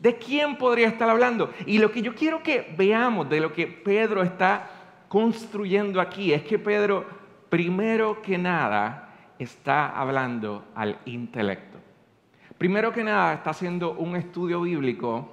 ¿De 0.00 0.18
quién 0.18 0.58
podría 0.58 0.88
estar 0.88 1.08
hablando? 1.08 1.52
Y 1.64 1.78
lo 1.78 1.92
que 1.92 2.02
yo 2.02 2.12
quiero 2.12 2.42
que 2.42 2.74
veamos 2.76 3.30
de 3.30 3.38
lo 3.38 3.52
que 3.52 3.68
Pedro 3.68 4.24
está 4.24 4.68
construyendo 5.06 6.00
aquí 6.00 6.32
es 6.32 6.42
que 6.42 6.58
Pedro, 6.58 7.06
primero 7.50 8.20
que 8.20 8.36
nada, 8.36 9.14
está 9.38 9.90
hablando 9.90 10.64
al 10.74 10.98
intelecto. 11.04 11.78
Primero 12.58 12.92
que 12.92 13.04
nada, 13.04 13.34
está 13.34 13.50
haciendo 13.50 13.92
un 13.92 14.16
estudio 14.16 14.62
bíblico 14.62 15.30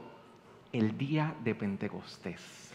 el 0.72 0.96
día 1.00 1.34
de 1.44 1.56
Pentecostés. 1.56 2.71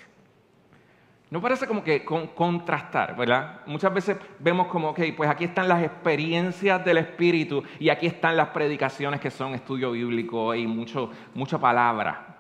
No 1.28 1.40
parece 1.40 1.66
como 1.66 1.82
que 1.82 2.04
contrastar, 2.04 3.16
¿verdad? 3.16 3.62
Muchas 3.66 3.92
veces 3.92 4.16
vemos 4.38 4.68
como, 4.68 4.90
ok, 4.90 5.00
pues 5.16 5.28
aquí 5.28 5.44
están 5.44 5.66
las 5.66 5.82
experiencias 5.82 6.84
del 6.84 6.98
Espíritu 6.98 7.64
y 7.80 7.88
aquí 7.88 8.06
están 8.06 8.36
las 8.36 8.50
predicaciones 8.50 9.20
que 9.20 9.32
son 9.32 9.52
estudio 9.54 9.90
bíblico 9.90 10.54
y 10.54 10.68
mucho, 10.68 11.10
mucha 11.34 11.58
palabra. 11.58 12.34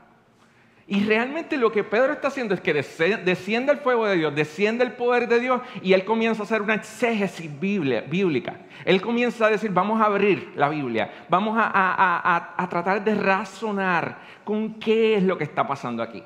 Y 0.86 1.02
realmente 1.02 1.56
lo 1.56 1.72
que 1.72 1.82
Pedro 1.82 2.12
está 2.12 2.28
haciendo 2.28 2.54
es 2.54 2.60
que 2.60 2.72
desciende 2.72 3.72
el 3.72 3.78
fuego 3.78 4.06
de 4.06 4.18
Dios, 4.18 4.32
desciende 4.32 4.84
el 4.84 4.92
poder 4.92 5.26
de 5.26 5.40
Dios 5.40 5.60
y 5.82 5.92
él 5.92 6.04
comienza 6.04 6.42
a 6.42 6.44
hacer 6.44 6.62
una 6.62 6.74
exégesis 6.74 7.50
bíblica. 7.58 8.60
Él 8.84 9.02
comienza 9.02 9.46
a 9.46 9.50
decir, 9.50 9.72
vamos 9.72 10.00
a 10.00 10.04
abrir 10.04 10.52
la 10.54 10.68
Biblia, 10.68 11.10
vamos 11.28 11.56
a 11.58 12.68
tratar 12.70 13.02
de 13.02 13.16
razonar 13.16 14.18
con 14.44 14.74
qué 14.74 15.16
es 15.16 15.24
lo 15.24 15.36
que 15.36 15.42
está 15.42 15.66
pasando 15.66 16.04
aquí. 16.04 16.22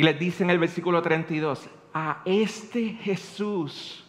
Y 0.00 0.02
les 0.02 0.18
dice 0.18 0.44
en 0.44 0.48
el 0.48 0.58
versículo 0.58 1.02
32, 1.02 1.68
a 1.92 2.22
este 2.24 2.88
Jesús 3.02 4.02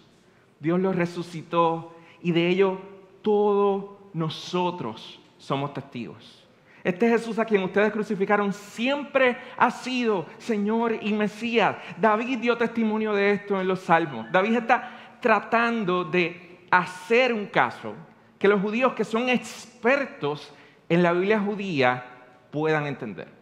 Dios 0.58 0.80
lo 0.80 0.94
resucitó 0.94 1.98
y 2.22 2.32
de 2.32 2.48
ello 2.48 2.80
todos 3.22 3.98
nosotros 4.14 5.20
somos 5.38 5.74
testigos. 5.74 6.48
Este 6.82 7.10
Jesús 7.10 7.40
a 7.40 7.44
quien 7.44 7.64
ustedes 7.64 7.92
crucificaron 7.92 8.54
siempre 8.54 9.36
ha 9.58 9.70
sido 9.70 10.28
Señor 10.38 10.98
y 11.02 11.12
Mesías. 11.12 11.76
David 12.00 12.40
dio 12.40 12.58
testimonio 12.58 13.12
de 13.12 13.32
esto 13.32 13.60
en 13.60 13.68
los 13.68 13.82
Salmos. 13.82 14.32
David 14.32 14.60
está 14.60 15.18
tratando 15.20 16.06
de 16.06 16.68
hacer 16.72 17.34
un 17.34 17.48
caso 17.48 17.96
que 18.40 18.48
los 18.48 18.62
judíos 18.62 18.94
que 18.94 19.04
son 19.04 19.28
expertos 19.28 20.54
en 20.88 21.04
la 21.04 21.12
Biblia 21.12 21.42
judía 21.42 22.06
puedan 22.50 22.88
entender. 22.88 23.41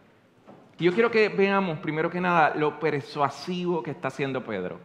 Yo 0.80 0.94
quiero 0.94 1.10
que 1.10 1.28
veamos, 1.28 1.78
primero 1.80 2.08
que 2.08 2.22
nada, 2.22 2.54
lo 2.54 2.80
persuasivo 2.80 3.82
que 3.82 3.90
está 3.90 4.08
haciendo 4.08 4.42
Pedro. 4.42 4.80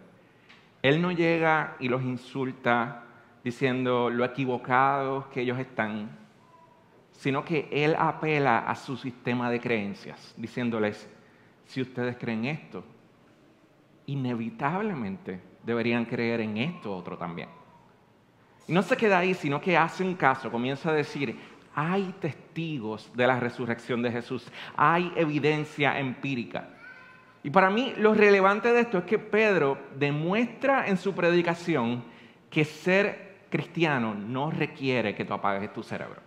Él 0.81 1.01
no 1.01 1.09
llega 1.13 1.77
y 1.79 1.87
los 1.87 2.03
insulta 2.03 3.03
diciendo 3.45 4.09
lo 4.09 4.25
equivocados 4.25 5.27
que 5.27 5.39
ellos 5.39 5.57
están, 5.57 6.09
sino 7.11 7.45
que 7.45 7.69
él 7.71 7.95
apela 7.97 8.59
a 8.59 8.75
su 8.75 8.97
sistema 8.97 9.49
de 9.49 9.61
creencias, 9.61 10.33
diciéndoles, 10.35 11.09
si 11.63 11.81
ustedes 11.81 12.17
creen 12.17 12.43
esto, 12.43 12.83
inevitablemente 14.07 15.39
deberían 15.63 16.03
creer 16.03 16.41
en 16.41 16.57
esto 16.57 16.93
otro 16.93 17.17
también. 17.17 17.47
Y 18.67 18.73
no 18.73 18.81
se 18.81 18.97
queda 18.97 19.19
ahí, 19.19 19.33
sino 19.33 19.61
que 19.61 19.77
hace 19.77 20.03
un 20.03 20.15
caso, 20.15 20.51
comienza 20.51 20.89
a 20.89 20.93
decir, 20.93 21.39
hay 21.75 22.15
testigos 22.21 23.11
de 23.13 23.27
la 23.27 23.39
resurrección 23.39 24.01
de 24.01 24.11
Jesús, 24.11 24.47
hay 24.77 25.11
evidencia 25.15 25.99
empírica. 25.99 26.69
Y 27.43 27.49
para 27.49 27.69
mí 27.69 27.93
lo 27.97 28.13
relevante 28.13 28.71
de 28.71 28.79
esto 28.79 28.99
es 28.99 29.03
que 29.03 29.19
Pedro 29.19 29.77
demuestra 29.97 30.87
en 30.87 30.97
su 30.97 31.13
predicación 31.13 32.03
que 32.49 32.65
ser 32.65 33.35
cristiano 33.49 34.15
no 34.15 34.49
requiere 34.49 35.13
que 35.13 35.25
tú 35.25 35.33
apagues 35.33 35.71
tu 35.73 35.83
cerebro. 35.83 36.21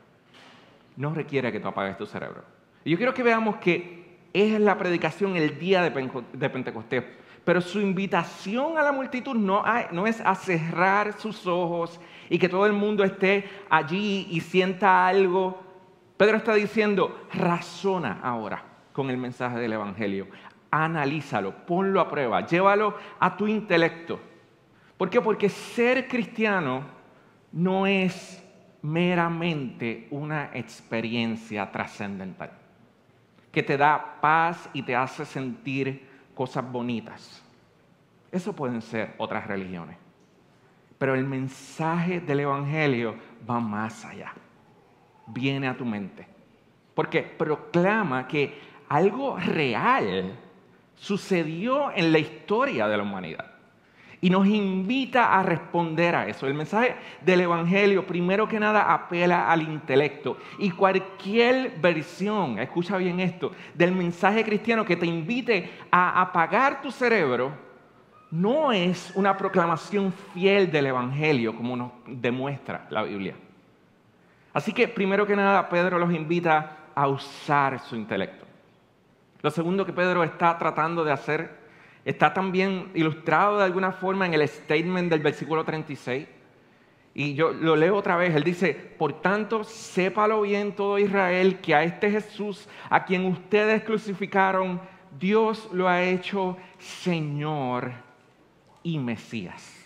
No 0.96 1.14
requiere 1.14 1.50
que 1.50 1.60
tú 1.60 1.68
apagues 1.68 1.96
tu 1.96 2.06
cerebro. 2.06 2.44
Y 2.84 2.90
yo 2.90 2.96
quiero 2.96 3.14
que 3.14 3.22
veamos 3.22 3.56
que 3.56 4.18
es 4.32 4.60
la 4.60 4.78
predicación 4.78 5.36
el 5.36 5.58
día 5.58 5.82
de 5.82 6.50
Pentecostés. 6.50 7.04
Pero 7.48 7.62
su 7.62 7.80
invitación 7.80 8.76
a 8.76 8.82
la 8.82 8.92
multitud 8.92 9.34
no, 9.34 9.64
es 10.06 10.20
a 10.20 10.34
cerrar 10.34 11.14
sus 11.14 11.46
ojos 11.46 11.98
y 12.28 12.38
que 12.38 12.46
todo 12.46 12.66
el 12.66 12.74
mundo 12.74 13.02
esté 13.04 13.48
allí 13.70 14.26
y 14.28 14.40
sienta 14.40 15.06
algo. 15.06 15.58
Pedro 16.18 16.36
está 16.36 16.52
diciendo, 16.52 17.26
razona 17.32 18.20
ahora 18.22 18.62
con 18.92 19.08
el 19.08 19.16
mensaje 19.16 19.58
del 19.60 19.72
Evangelio, 19.72 20.28
analízalo, 20.70 21.64
ponlo 21.64 22.02
a 22.02 22.10
prueba, 22.10 22.44
llévalo 22.44 22.94
a 23.18 23.34
tu 23.34 23.46
intelecto. 23.46 24.20
¿Por 24.98 25.08
qué? 25.08 25.22
Porque 25.22 25.48
ser 25.48 26.06
cristiano 26.06 26.82
no 27.50 27.86
es 27.86 28.44
meramente 28.82 30.06
una 30.10 30.50
experiencia 30.52 31.72
trascendental 31.72 32.50
que 33.50 33.62
te 33.62 33.78
da 33.78 34.18
paz 34.20 34.68
y 34.74 34.82
te 34.82 34.94
hace 34.94 35.24
sentir 35.24 36.07
cosas 36.38 36.70
bonitas. 36.70 37.42
Eso 38.30 38.52
pueden 38.52 38.80
ser 38.80 39.16
otras 39.18 39.44
religiones. 39.48 39.96
Pero 40.96 41.16
el 41.16 41.24
mensaje 41.24 42.20
del 42.20 42.38
Evangelio 42.38 43.16
va 43.48 43.58
más 43.58 44.04
allá. 44.04 44.32
Viene 45.26 45.66
a 45.66 45.76
tu 45.76 45.84
mente. 45.84 46.28
Porque 46.94 47.22
proclama 47.22 48.28
que 48.28 48.56
algo 48.88 49.36
real 49.36 50.38
sucedió 50.94 51.90
en 51.90 52.12
la 52.12 52.20
historia 52.20 52.86
de 52.86 52.96
la 52.96 53.02
humanidad. 53.02 53.57
Y 54.20 54.30
nos 54.30 54.46
invita 54.46 55.38
a 55.38 55.42
responder 55.42 56.14
a 56.16 56.26
eso. 56.26 56.46
El 56.46 56.54
mensaje 56.54 56.96
del 57.20 57.42
Evangelio, 57.42 58.06
primero 58.06 58.48
que 58.48 58.58
nada, 58.58 58.92
apela 58.92 59.50
al 59.50 59.62
intelecto. 59.62 60.38
Y 60.58 60.72
cualquier 60.72 61.78
versión, 61.80 62.58
escucha 62.58 62.96
bien 62.96 63.20
esto, 63.20 63.52
del 63.74 63.92
mensaje 63.92 64.44
cristiano 64.44 64.84
que 64.84 64.96
te 64.96 65.06
invite 65.06 65.70
a 65.90 66.20
apagar 66.20 66.82
tu 66.82 66.90
cerebro 66.90 67.68
no 68.30 68.72
es 68.72 69.12
una 69.14 69.36
proclamación 69.36 70.12
fiel 70.34 70.70
del 70.70 70.86
Evangelio 70.86 71.56
como 71.56 71.76
nos 71.76 71.92
demuestra 72.06 72.86
la 72.90 73.02
Biblia. 73.02 73.34
Así 74.52 74.72
que 74.72 74.88
primero 74.88 75.26
que 75.26 75.36
nada 75.36 75.68
Pedro 75.68 75.98
los 75.98 76.12
invita 76.12 76.76
a 76.94 77.08
usar 77.08 77.80
su 77.80 77.96
intelecto. 77.96 78.44
Lo 79.40 79.50
segundo 79.50 79.86
que 79.86 79.92
Pedro 79.92 80.24
está 80.24 80.58
tratando 80.58 81.04
de 81.04 81.12
hacer 81.12 81.67
está 82.08 82.32
también 82.32 82.90
ilustrado 82.94 83.58
de 83.58 83.64
alguna 83.64 83.92
forma 83.92 84.24
en 84.24 84.32
el 84.32 84.48
statement 84.48 85.10
del 85.10 85.20
versículo 85.20 85.62
36. 85.62 86.26
Y 87.12 87.34
yo 87.34 87.52
lo 87.52 87.76
leo 87.76 87.96
otra 87.96 88.16
vez. 88.16 88.34
Él 88.34 88.44
dice, 88.44 88.72
por 88.72 89.20
tanto, 89.20 89.62
sépalo 89.62 90.40
bien 90.40 90.72
todo 90.72 90.98
Israel 90.98 91.58
que 91.60 91.74
a 91.74 91.82
este 91.82 92.10
Jesús, 92.10 92.66
a 92.88 93.04
quien 93.04 93.26
ustedes 93.26 93.82
crucificaron, 93.82 94.80
Dios 95.20 95.68
lo 95.70 95.86
ha 95.86 96.02
hecho 96.02 96.56
Señor 96.78 97.92
y 98.82 98.98
Mesías. 98.98 99.76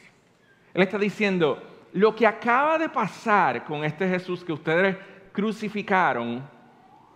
Él 0.74 0.82
está 0.82 0.98
diciendo, 0.98 1.60
lo 1.92 2.14
que 2.14 2.24
acaba 2.24 2.78
de 2.78 2.88
pasar 2.88 3.64
con 3.64 3.84
este 3.84 4.08
Jesús 4.08 4.44
que 4.44 4.52
ustedes 4.52 4.96
crucificaron 5.32 6.48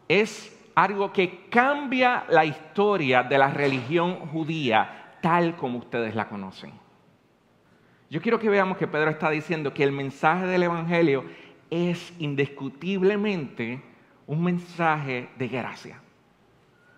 es 0.08 0.55
algo 0.76 1.10
que 1.10 1.48
cambia 1.48 2.26
la 2.28 2.44
historia 2.44 3.22
de 3.22 3.38
la 3.38 3.48
religión 3.48 4.26
judía 4.28 5.18
tal 5.22 5.56
como 5.56 5.78
ustedes 5.78 6.14
la 6.14 6.28
conocen. 6.28 6.70
Yo 8.10 8.20
quiero 8.20 8.38
que 8.38 8.50
veamos 8.50 8.76
que 8.76 8.86
Pedro 8.86 9.10
está 9.10 9.30
diciendo 9.30 9.72
que 9.72 9.82
el 9.82 9.90
mensaje 9.90 10.46
del 10.46 10.64
Evangelio 10.64 11.24
es 11.70 12.12
indiscutiblemente 12.18 13.82
un 14.26 14.44
mensaje 14.44 15.30
de 15.38 15.48
gracia, 15.48 16.00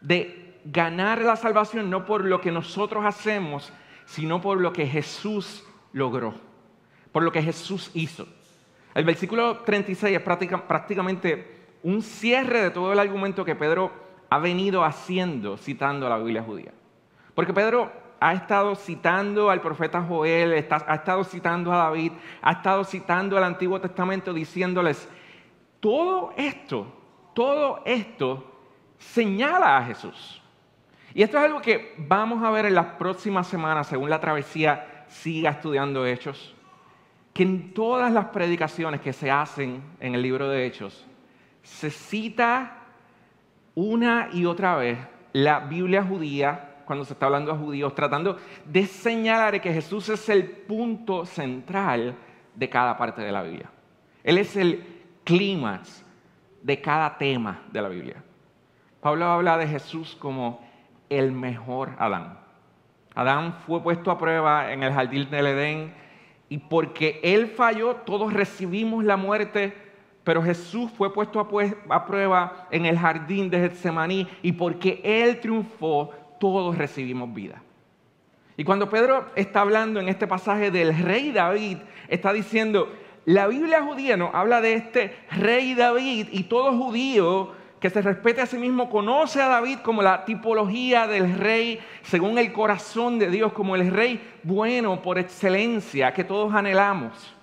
de 0.00 0.58
ganar 0.64 1.22
la 1.22 1.36
salvación 1.36 1.88
no 1.88 2.04
por 2.04 2.24
lo 2.24 2.40
que 2.40 2.50
nosotros 2.50 3.04
hacemos, 3.06 3.72
sino 4.06 4.40
por 4.40 4.60
lo 4.60 4.72
que 4.72 4.86
Jesús 4.86 5.64
logró, 5.92 6.34
por 7.12 7.22
lo 7.22 7.30
que 7.30 7.42
Jesús 7.42 7.92
hizo. 7.94 8.26
El 8.92 9.04
versículo 9.04 9.58
36 9.58 10.16
es 10.16 10.22
prácticamente 10.22 11.57
un 11.82 12.02
cierre 12.02 12.62
de 12.62 12.70
todo 12.70 12.92
el 12.92 12.98
argumento 12.98 13.44
que 13.44 13.54
Pedro 13.54 13.92
ha 14.30 14.38
venido 14.38 14.84
haciendo 14.84 15.56
citando 15.56 16.06
a 16.06 16.10
la 16.10 16.18
Biblia 16.18 16.42
judía. 16.42 16.72
Porque 17.34 17.54
Pedro 17.54 17.92
ha 18.20 18.32
estado 18.32 18.74
citando 18.74 19.50
al 19.50 19.60
profeta 19.60 20.02
Joel, 20.02 20.52
ha 20.52 20.94
estado 20.94 21.24
citando 21.24 21.72
a 21.72 21.76
David, 21.76 22.12
ha 22.42 22.52
estado 22.52 22.84
citando 22.84 23.36
al 23.36 23.44
Antiguo 23.44 23.80
Testamento 23.80 24.32
diciéndoles, 24.32 25.08
todo 25.80 26.32
esto, 26.36 26.86
todo 27.34 27.82
esto 27.84 28.44
señala 28.98 29.78
a 29.78 29.84
Jesús. 29.84 30.42
Y 31.14 31.22
esto 31.22 31.38
es 31.38 31.44
algo 31.44 31.60
que 31.60 31.94
vamos 31.96 32.42
a 32.42 32.50
ver 32.50 32.66
en 32.66 32.74
las 32.74 32.86
próximas 32.94 33.46
semanas, 33.46 33.86
según 33.86 34.10
la 34.10 34.20
travesía 34.20 35.04
siga 35.08 35.50
estudiando 35.50 36.04
Hechos, 36.04 36.54
que 37.32 37.44
en 37.44 37.72
todas 37.72 38.12
las 38.12 38.26
predicaciones 38.26 39.00
que 39.00 39.12
se 39.12 39.30
hacen 39.30 39.82
en 40.00 40.14
el 40.14 40.22
libro 40.22 40.48
de 40.48 40.66
Hechos, 40.66 41.06
se 41.68 41.90
cita 41.90 42.78
una 43.74 44.28
y 44.32 44.44
otra 44.44 44.76
vez 44.76 44.98
la 45.32 45.60
Biblia 45.60 46.02
judía 46.02 46.82
cuando 46.84 47.04
se 47.04 47.12
está 47.12 47.26
hablando 47.26 47.52
a 47.52 47.56
judíos, 47.56 47.94
tratando 47.94 48.38
de 48.64 48.86
señalar 48.86 49.60
que 49.60 49.72
Jesús 49.72 50.08
es 50.08 50.28
el 50.28 50.44
punto 50.44 51.26
central 51.26 52.16
de 52.54 52.68
cada 52.68 52.96
parte 52.96 53.20
de 53.20 53.30
la 53.30 53.42
Biblia. 53.42 53.70
Él 54.24 54.38
es 54.38 54.56
el 54.56 54.84
clímax 55.24 56.04
de 56.62 56.80
cada 56.80 57.16
tema 57.18 57.62
de 57.70 57.82
la 57.82 57.88
Biblia. 57.88 58.24
Pablo 59.00 59.26
habla 59.26 59.58
de 59.58 59.68
Jesús 59.68 60.16
como 60.18 60.66
el 61.10 61.30
mejor 61.30 61.94
Adán. 61.98 62.38
Adán 63.14 63.52
fue 63.66 63.82
puesto 63.82 64.10
a 64.10 64.18
prueba 64.18 64.72
en 64.72 64.82
el 64.82 64.92
jardín 64.92 65.30
del 65.30 65.46
Edén 65.46 65.94
y 66.48 66.58
porque 66.58 67.20
él 67.22 67.48
falló, 67.48 67.96
todos 67.96 68.32
recibimos 68.32 69.04
la 69.04 69.16
muerte, 69.16 69.87
pero 70.28 70.42
Jesús 70.42 70.90
fue 70.90 71.10
puesto 71.10 71.40
a, 71.40 72.04
prueba 72.04 72.68
en 72.70 72.84
el 72.84 72.98
jardín 72.98 73.48
de 73.48 73.60
Getsemaní 73.60 74.28
y 74.42 74.52
porque 74.52 75.00
él 75.02 75.40
triunfó, 75.40 76.10
todos 76.38 76.76
recibimos 76.76 77.32
vida. 77.32 77.62
Y 78.54 78.62
cuando 78.62 78.90
Pedro 78.90 79.24
está 79.36 79.62
hablando 79.62 80.00
en 80.00 80.10
este 80.10 80.26
pasaje 80.26 80.70
del 80.70 80.94
rey 80.98 81.32
David, 81.32 81.78
está 82.08 82.34
diciendo, 82.34 82.92
la 83.24 83.46
Biblia 83.46 83.82
judía 83.82 84.18
no 84.18 84.30
habla 84.34 84.60
de 84.60 84.74
este 84.74 85.16
rey 85.30 85.72
David 85.72 86.28
y 86.30 86.42
todo 86.42 86.76
judío 86.76 87.52
que 87.80 87.88
se 87.88 88.02
respete 88.02 88.42
a 88.42 88.46
sí 88.46 88.58
mismo 88.58 88.90
conoce 88.90 89.40
a 89.40 89.48
David 89.48 89.78
como 89.78 90.02
la 90.02 90.26
tipología 90.26 91.06
del 91.06 91.38
rey 91.38 91.80
según 92.02 92.36
el 92.36 92.52
corazón 92.52 93.18
de 93.18 93.30
Dios, 93.30 93.54
como 93.54 93.76
el 93.76 93.90
rey 93.90 94.20
bueno 94.42 95.00
por 95.00 95.18
excelencia 95.18 96.12
que 96.12 96.22
todos 96.22 96.52
anhelamos. 96.52 97.34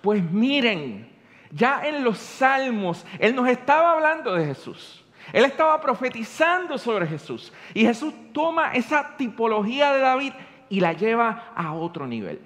Pues 0.00 0.22
miren, 0.22 1.09
ya 1.50 1.86
en 1.86 2.04
los 2.04 2.18
salmos 2.18 3.04
Él 3.18 3.34
nos 3.34 3.48
estaba 3.48 3.92
hablando 3.92 4.34
de 4.34 4.46
Jesús. 4.46 5.04
Él 5.32 5.44
estaba 5.44 5.80
profetizando 5.80 6.78
sobre 6.78 7.06
Jesús. 7.06 7.52
Y 7.74 7.84
Jesús 7.84 8.12
toma 8.32 8.72
esa 8.72 9.16
tipología 9.16 9.92
de 9.92 10.00
David 10.00 10.32
y 10.68 10.80
la 10.80 10.92
lleva 10.92 11.52
a 11.54 11.72
otro 11.72 12.06
nivel. 12.06 12.40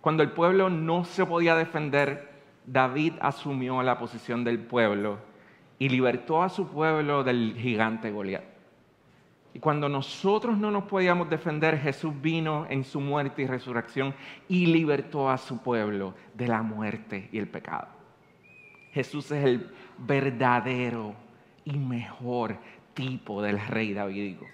Cuando 0.00 0.22
el 0.22 0.32
pueblo 0.32 0.68
no 0.68 1.04
se 1.04 1.24
podía 1.24 1.54
defender, 1.54 2.30
David 2.66 3.14
asumió 3.20 3.82
la 3.82 3.98
posición 3.98 4.44
del 4.44 4.58
pueblo 4.58 5.18
y 5.78 5.88
libertó 5.88 6.42
a 6.42 6.48
su 6.48 6.68
pueblo 6.68 7.24
del 7.24 7.56
gigante 7.58 8.10
Goliat. 8.10 8.44
Y 9.54 9.60
cuando 9.60 9.88
nosotros 9.88 10.58
no 10.58 10.70
nos 10.70 10.84
podíamos 10.84 11.30
defender, 11.30 11.78
Jesús 11.78 12.12
vino 12.20 12.66
en 12.68 12.82
su 12.84 13.00
muerte 13.00 13.42
y 13.42 13.46
resurrección 13.46 14.14
y 14.48 14.66
libertó 14.66 15.30
a 15.30 15.38
su 15.38 15.62
pueblo 15.62 16.14
de 16.34 16.48
la 16.48 16.62
muerte 16.62 17.28
y 17.30 17.38
el 17.38 17.46
pecado. 17.46 18.03
Jesús 18.94 19.30
es 19.32 19.44
el 19.44 19.70
verdadero 19.98 21.14
y 21.64 21.76
mejor 21.76 22.56
tipo 22.94 23.42
del 23.42 23.58
rey 23.66 23.92
davídico. 23.92 24.46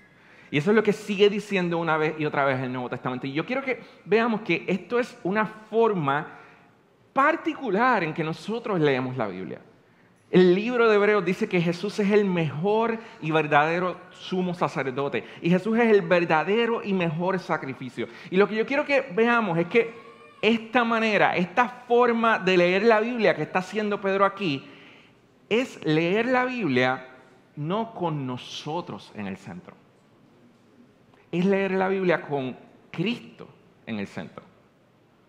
Y 0.51 0.59
eso 0.59 0.71
es 0.71 0.77
lo 0.77 0.83
que 0.83 0.95
sigue 0.95 1.29
diciendo 1.29 1.79
una 1.79 1.97
vez 1.97 2.15
y 2.19 2.25
otra 2.25 2.45
vez 2.45 2.59
el 2.61 2.73
Nuevo 2.73 2.89
Testamento. 2.89 3.27
Y 3.27 3.33
yo 3.33 3.45
quiero 3.45 3.63
que 3.63 3.81
veamos 4.05 4.41
que 4.41 4.65
esto 4.67 4.99
es 4.99 5.17
una 5.23 5.47
forma 5.47 6.39
particular 7.13 8.03
en 8.03 8.15
que 8.15 8.25
nosotros 8.25 8.81
leemos 8.81 9.17
la 9.17 9.29
Biblia. 9.29 9.61
El 10.31 10.55
libro 10.55 10.89
de 10.89 10.95
Hebreos 10.95 11.25
dice 11.25 11.49
que 11.49 11.61
Jesús 11.61 11.99
es 11.99 12.11
el 12.11 12.25
mejor 12.25 12.99
y 13.21 13.31
verdadero 13.33 14.01
sumo 14.11 14.55
sacerdote. 14.55 15.25
Y 15.43 15.51
Jesús 15.51 15.77
es 15.77 15.91
el 15.91 16.03
verdadero 16.03 16.83
y 16.83 16.95
mejor 16.95 17.39
sacrificio. 17.41 18.09
Y 18.31 18.37
lo 18.37 18.49
que 18.49 18.55
yo 18.55 18.65
quiero 18.65 18.85
que 18.85 19.03
veamos 19.13 19.59
es 19.59 19.67
que 19.67 19.93
esta 20.43 20.85
manera, 20.85 21.37
esta 21.37 21.69
forma 21.69 22.39
de 22.39 22.57
leer 22.57 22.83
la 22.85 23.01
Biblia 23.01 23.35
que 23.35 23.43
está 23.43 23.61
haciendo 23.61 24.01
Pedro 24.01 24.25
aquí, 24.25 24.67
es 25.49 25.85
leer 25.85 26.27
la 26.27 26.45
Biblia 26.45 27.07
no 27.57 27.93
con 27.95 28.27
nosotros 28.27 29.13
en 29.15 29.27
el 29.27 29.37
centro 29.37 29.75
es 31.31 31.45
leer 31.45 31.73
la 31.73 31.89
Biblia 31.89 32.23
con 32.23 32.57
Cristo 32.91 33.49
en 33.87 33.99
el 33.99 34.07
centro. 34.07 34.45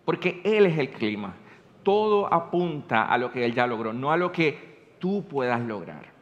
Porque 0.04 0.40
Él 0.44 0.66
es 0.66 0.78
el 0.78 0.90
clima. 0.90 1.34
Todo 1.82 2.32
apunta 2.32 3.04
a 3.04 3.18
lo 3.18 3.30
que 3.30 3.44
Él 3.44 3.54
ya 3.54 3.66
logró, 3.66 3.92
no 3.92 4.12
a 4.12 4.16
lo 4.16 4.32
que 4.32 4.94
tú 4.98 5.24
puedas 5.28 5.60
lograr. 5.60 6.12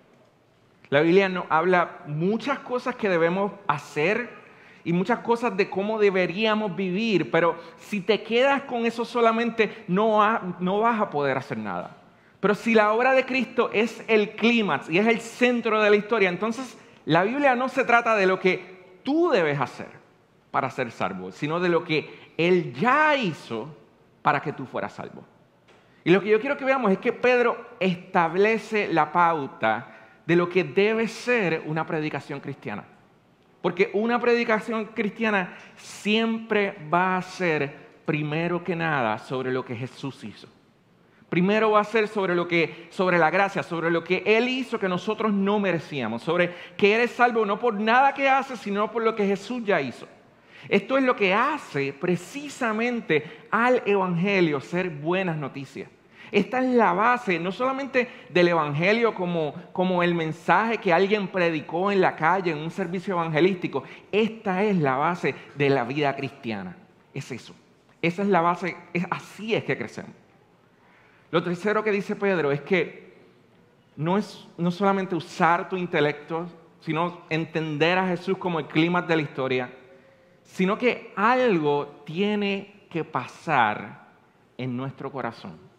La 0.88 1.00
Biblia 1.00 1.28
nos 1.28 1.44
habla 1.48 2.00
muchas 2.06 2.58
cosas 2.60 2.96
que 2.96 3.08
debemos 3.08 3.52
hacer 3.68 4.39
y 4.84 4.92
muchas 4.92 5.20
cosas 5.20 5.56
de 5.56 5.68
cómo 5.68 5.98
deberíamos 5.98 6.74
vivir, 6.74 7.30
pero 7.30 7.56
si 7.76 8.00
te 8.00 8.22
quedas 8.22 8.62
con 8.62 8.86
eso 8.86 9.04
solamente 9.04 9.84
no, 9.88 10.20
no 10.58 10.80
vas 10.80 11.00
a 11.00 11.10
poder 11.10 11.36
hacer 11.36 11.58
nada. 11.58 11.96
Pero 12.40 12.54
si 12.54 12.74
la 12.74 12.92
obra 12.92 13.12
de 13.12 13.26
Cristo 13.26 13.70
es 13.72 14.02
el 14.08 14.30
clímax 14.30 14.88
y 14.88 14.98
es 14.98 15.06
el 15.06 15.20
centro 15.20 15.82
de 15.82 15.90
la 15.90 15.96
historia, 15.96 16.30
entonces 16.30 16.76
la 17.04 17.22
Biblia 17.22 17.54
no 17.54 17.68
se 17.68 17.84
trata 17.84 18.16
de 18.16 18.26
lo 18.26 18.40
que 18.40 18.98
tú 19.02 19.30
debes 19.30 19.60
hacer 19.60 19.88
para 20.50 20.70
ser 20.70 20.90
salvo, 20.90 21.30
sino 21.32 21.60
de 21.60 21.68
lo 21.68 21.84
que 21.84 22.32
Él 22.38 22.72
ya 22.72 23.14
hizo 23.16 23.74
para 24.22 24.40
que 24.40 24.52
tú 24.52 24.64
fueras 24.64 24.94
salvo. 24.94 25.24
Y 26.02 26.10
lo 26.10 26.22
que 26.22 26.30
yo 26.30 26.40
quiero 26.40 26.56
que 26.56 26.64
veamos 26.64 26.90
es 26.92 26.98
que 26.98 27.12
Pedro 27.12 27.74
establece 27.78 28.88
la 28.88 29.12
pauta 29.12 29.88
de 30.26 30.36
lo 30.36 30.48
que 30.48 30.64
debe 30.64 31.08
ser 31.08 31.62
una 31.66 31.86
predicación 31.86 32.40
cristiana. 32.40 32.84
Porque 33.62 33.90
una 33.92 34.18
predicación 34.18 34.86
cristiana 34.86 35.56
siempre 35.76 36.76
va 36.92 37.16
a 37.16 37.22
ser, 37.22 37.74
primero 38.06 38.64
que 38.64 38.74
nada, 38.74 39.18
sobre 39.18 39.52
lo 39.52 39.64
que 39.64 39.76
Jesús 39.76 40.24
hizo. 40.24 40.48
Primero 41.28 41.70
va 41.70 41.80
a 41.80 41.84
ser 41.84 42.08
sobre 42.08 42.34
lo 42.34 42.48
que, 42.48 42.88
sobre 42.90 43.16
la 43.16 43.30
gracia, 43.30 43.62
sobre 43.62 43.90
lo 43.90 44.02
que 44.02 44.24
Él 44.26 44.48
hizo 44.48 44.80
que 44.80 44.88
nosotros 44.88 45.32
no 45.32 45.60
merecíamos, 45.60 46.22
sobre 46.22 46.52
que 46.76 46.92
eres 46.92 47.12
salvo 47.12 47.46
no 47.46 47.58
por 47.58 47.74
nada 47.74 48.12
que 48.14 48.28
haces, 48.28 48.58
sino 48.58 48.90
por 48.90 49.04
lo 49.04 49.14
que 49.14 49.26
Jesús 49.26 49.62
ya 49.64 49.80
hizo. 49.80 50.08
Esto 50.68 50.98
es 50.98 51.04
lo 51.04 51.14
que 51.14 51.32
hace 51.32 51.92
precisamente 51.92 53.46
al 53.50 53.82
Evangelio 53.86 54.60
ser 54.60 54.90
buenas 54.90 55.36
noticias. 55.36 55.88
Esta 56.32 56.60
es 56.60 56.74
la 56.74 56.92
base 56.92 57.40
no 57.40 57.50
solamente 57.50 58.08
del 58.28 58.48
Evangelio 58.48 59.14
como, 59.14 60.02
el 60.02 60.14
mensaje 60.14 60.78
que 60.78 60.92
alguien 60.92 61.28
predicó 61.28 61.90
en 61.90 62.00
la 62.00 62.14
calle, 62.14 62.52
en 62.52 62.58
un 62.58 62.70
servicio 62.70 63.14
evangelístico. 63.14 63.82
Esta 64.12 64.62
es 64.62 64.76
la 64.76 64.96
base 64.96 65.34
de 65.56 65.70
la 65.70 65.84
vida 65.84 66.14
cristiana. 66.14 66.76
Es 67.12 67.30
eso. 67.32 67.54
Esa 68.00 68.22
es 68.22 68.28
la 68.28 68.40
base, 68.40 68.76
así 69.10 69.54
es 69.54 69.64
que 69.64 69.76
crecemos. 69.76 70.12
Lo 71.30 71.42
tercero 71.42 71.82
que 71.82 71.90
dice 71.90 72.16
Pedro 72.16 72.50
es 72.50 72.60
que 72.60 73.10
no 73.96 74.16
es 74.16 74.46
no 74.56 74.70
solamente 74.70 75.14
usar 75.14 75.68
tu 75.68 75.76
intelecto, 75.76 76.46
sino 76.80 77.22
entender 77.28 77.98
a 77.98 78.06
Jesús 78.06 78.38
como 78.38 78.58
el 78.58 78.66
clima 78.66 79.02
de 79.02 79.16
la 79.16 79.22
historia, 79.22 79.72
sino 80.44 80.78
que 80.78 81.12
algo 81.16 82.02
tiene 82.04 82.86
que 82.88 83.04
pasar 83.04 84.08
en 84.56 84.76
nuestro 84.76 85.12
corazón 85.12 85.69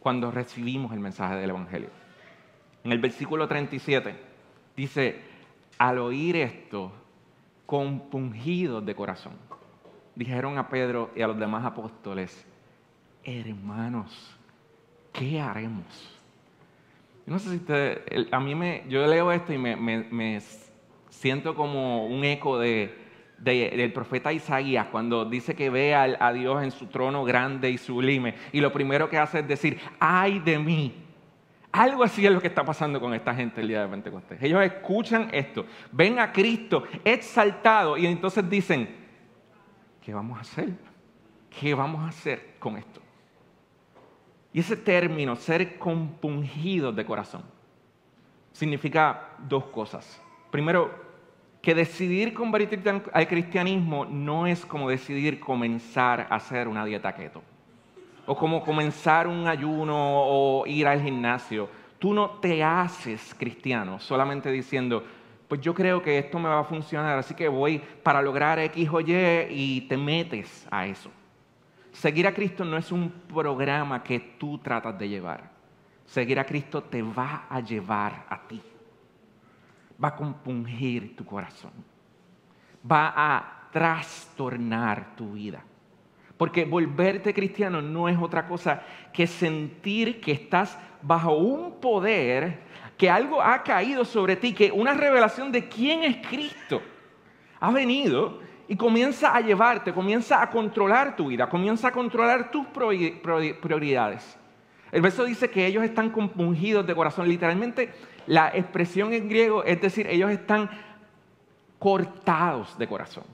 cuando 0.00 0.30
recibimos 0.30 0.92
el 0.92 1.00
mensaje 1.00 1.36
del 1.36 1.50
Evangelio. 1.50 1.90
En 2.84 2.92
el 2.92 2.98
versículo 2.98 3.48
37 3.48 4.14
dice, 4.76 5.20
al 5.78 5.98
oír 5.98 6.36
esto, 6.36 6.92
compungidos 7.66 8.84
de 8.84 8.94
corazón, 8.94 9.34
dijeron 10.14 10.58
a 10.58 10.68
Pedro 10.68 11.10
y 11.14 11.22
a 11.22 11.26
los 11.26 11.38
demás 11.38 11.64
apóstoles, 11.64 12.46
hermanos, 13.24 14.36
¿qué 15.12 15.40
haremos? 15.40 16.18
no 17.28 17.38
sé 17.38 17.50
si 17.50 17.56
usted, 17.56 18.02
a 18.30 18.40
mí 18.40 18.54
me, 18.54 18.84
yo 18.88 19.06
leo 19.06 19.30
esto 19.30 19.52
y 19.52 19.58
me, 19.58 20.40
siento 21.10 21.54
como 21.54 22.06
un 22.06 22.24
eco 22.24 22.58
de, 22.58 22.97
del 23.38 23.92
profeta 23.92 24.32
Isaías 24.32 24.88
cuando 24.90 25.24
dice 25.24 25.54
que 25.54 25.70
ve 25.70 25.94
a, 25.94 26.16
a, 26.18 26.32
Dios 26.32 26.62
en 26.62 26.70
su 26.70 26.86
trono 26.86 27.24
grande 27.24 27.70
y 27.70 27.78
sublime 27.78 28.34
y 28.52 28.60
lo 28.60 28.72
primero 28.72 29.08
que 29.08 29.18
hace 29.18 29.40
es 29.40 29.48
decir, 29.48 29.80
ay 30.00 30.40
de 30.40 30.58
mí. 30.58 31.04
Algo 31.70 32.02
así 32.02 32.24
es 32.24 32.32
lo 32.32 32.40
que 32.40 32.48
está 32.48 32.64
pasando 32.64 32.98
con 33.00 33.12
esta 33.14 33.34
gente 33.34 33.60
el 33.60 33.68
día 33.68 33.82
de 33.82 33.88
Pentecostés. 33.88 34.42
Ellos 34.42 34.62
escuchan 34.62 35.28
esto, 35.32 35.66
ven 35.92 36.18
a 36.18 36.32
Cristo 36.32 36.84
exaltado 37.04 37.96
y 37.96 38.06
entonces 38.06 38.48
dicen, 38.48 38.88
¿qué 40.02 40.14
vamos 40.14 40.38
a 40.38 40.40
hacer? 40.40 40.70
¿Qué 41.50 41.74
vamos 41.74 42.02
a 42.02 42.08
hacer 42.08 42.54
con 42.58 42.76
esto? 42.76 43.00
Y 44.52 44.60
ese 44.60 44.76
término, 44.76 45.36
ser 45.36 45.78
compungidos 45.78 46.96
de 46.96 47.04
corazón, 47.04 47.42
significa 48.52 49.34
dos 49.46 49.66
cosas. 49.66 50.20
Primero, 50.50 51.07
que 51.68 51.74
decidir 51.74 52.32
convertirte 52.32 53.02
al 53.12 53.28
cristianismo 53.28 54.06
no 54.06 54.46
es 54.46 54.64
como 54.64 54.88
decidir 54.88 55.38
comenzar 55.38 56.26
a 56.30 56.36
hacer 56.36 56.66
una 56.66 56.82
dieta 56.82 57.14
keto. 57.14 57.42
O 58.24 58.34
como 58.34 58.62
comenzar 58.62 59.26
un 59.26 59.46
ayuno 59.46 59.94
o 59.94 60.66
ir 60.66 60.86
al 60.86 61.02
gimnasio. 61.02 61.68
Tú 61.98 62.14
no 62.14 62.30
te 62.40 62.64
haces 62.64 63.34
cristiano 63.34 64.00
solamente 64.00 64.50
diciendo, 64.50 65.04
pues 65.46 65.60
yo 65.60 65.74
creo 65.74 66.02
que 66.02 66.16
esto 66.16 66.38
me 66.38 66.48
va 66.48 66.60
a 66.60 66.64
funcionar, 66.64 67.18
así 67.18 67.34
que 67.34 67.48
voy 67.48 67.82
para 68.02 68.22
lograr 68.22 68.58
X 68.60 68.88
o 68.90 69.00
Y 69.02 69.12
y 69.50 69.80
te 69.82 69.98
metes 69.98 70.66
a 70.70 70.86
eso. 70.86 71.10
Seguir 71.92 72.26
a 72.26 72.32
Cristo 72.32 72.64
no 72.64 72.78
es 72.78 72.90
un 72.90 73.10
programa 73.10 74.02
que 74.02 74.18
tú 74.18 74.56
tratas 74.56 74.98
de 74.98 75.06
llevar. 75.06 75.50
Seguir 76.06 76.38
a 76.38 76.46
Cristo 76.46 76.82
te 76.82 77.02
va 77.02 77.44
a 77.46 77.60
llevar 77.60 78.24
a 78.30 78.40
ti. 78.48 78.58
Va 80.02 80.08
a 80.08 80.16
compungir 80.16 81.16
tu 81.16 81.24
corazón. 81.24 81.72
va 82.90 83.12
a 83.16 83.68
trastornar 83.72 85.16
tu 85.16 85.32
vida. 85.32 85.62
Porque 86.36 86.64
volverte 86.64 87.34
cristiano 87.34 87.82
no 87.82 88.08
es 88.08 88.16
otra 88.16 88.46
cosa 88.46 88.82
que 89.12 89.26
sentir 89.26 90.20
que 90.20 90.32
estás 90.32 90.78
bajo 91.02 91.36
un 91.36 91.80
poder, 91.80 92.60
que 92.96 93.10
algo 93.10 93.42
ha 93.42 93.62
caído 93.62 94.04
sobre 94.04 94.36
ti, 94.36 94.52
que 94.52 94.70
una 94.70 94.94
revelación 94.94 95.50
de 95.50 95.68
quién 95.68 96.04
es 96.04 96.26
Cristo 96.26 96.80
ha 97.60 97.70
venido 97.72 98.40
y 98.68 98.76
comienza 98.76 99.34
a 99.34 99.40
llevarte, 99.40 99.92
comienza 99.92 100.40
a 100.40 100.50
controlar 100.50 101.16
tu 101.16 101.28
vida, 101.28 101.48
comienza 101.48 101.88
a 101.88 101.92
controlar 101.92 102.50
tus 102.50 102.66
prioridades. 102.68 104.38
El 104.92 105.02
verso 105.02 105.24
dice 105.24 105.50
que 105.50 105.66
ellos 105.66 105.82
están 105.82 106.10
compungidos 106.10 106.86
de 106.86 106.94
corazón. 106.94 107.28
Literalmente, 107.28 107.92
la 108.28 108.50
expresión 108.54 109.14
en 109.14 109.26
griego 109.26 109.64
es 109.64 109.80
decir, 109.80 110.06
ellos 110.06 110.30
están 110.30 110.68
cortados 111.78 112.76
de 112.78 112.86
corazón. 112.86 113.24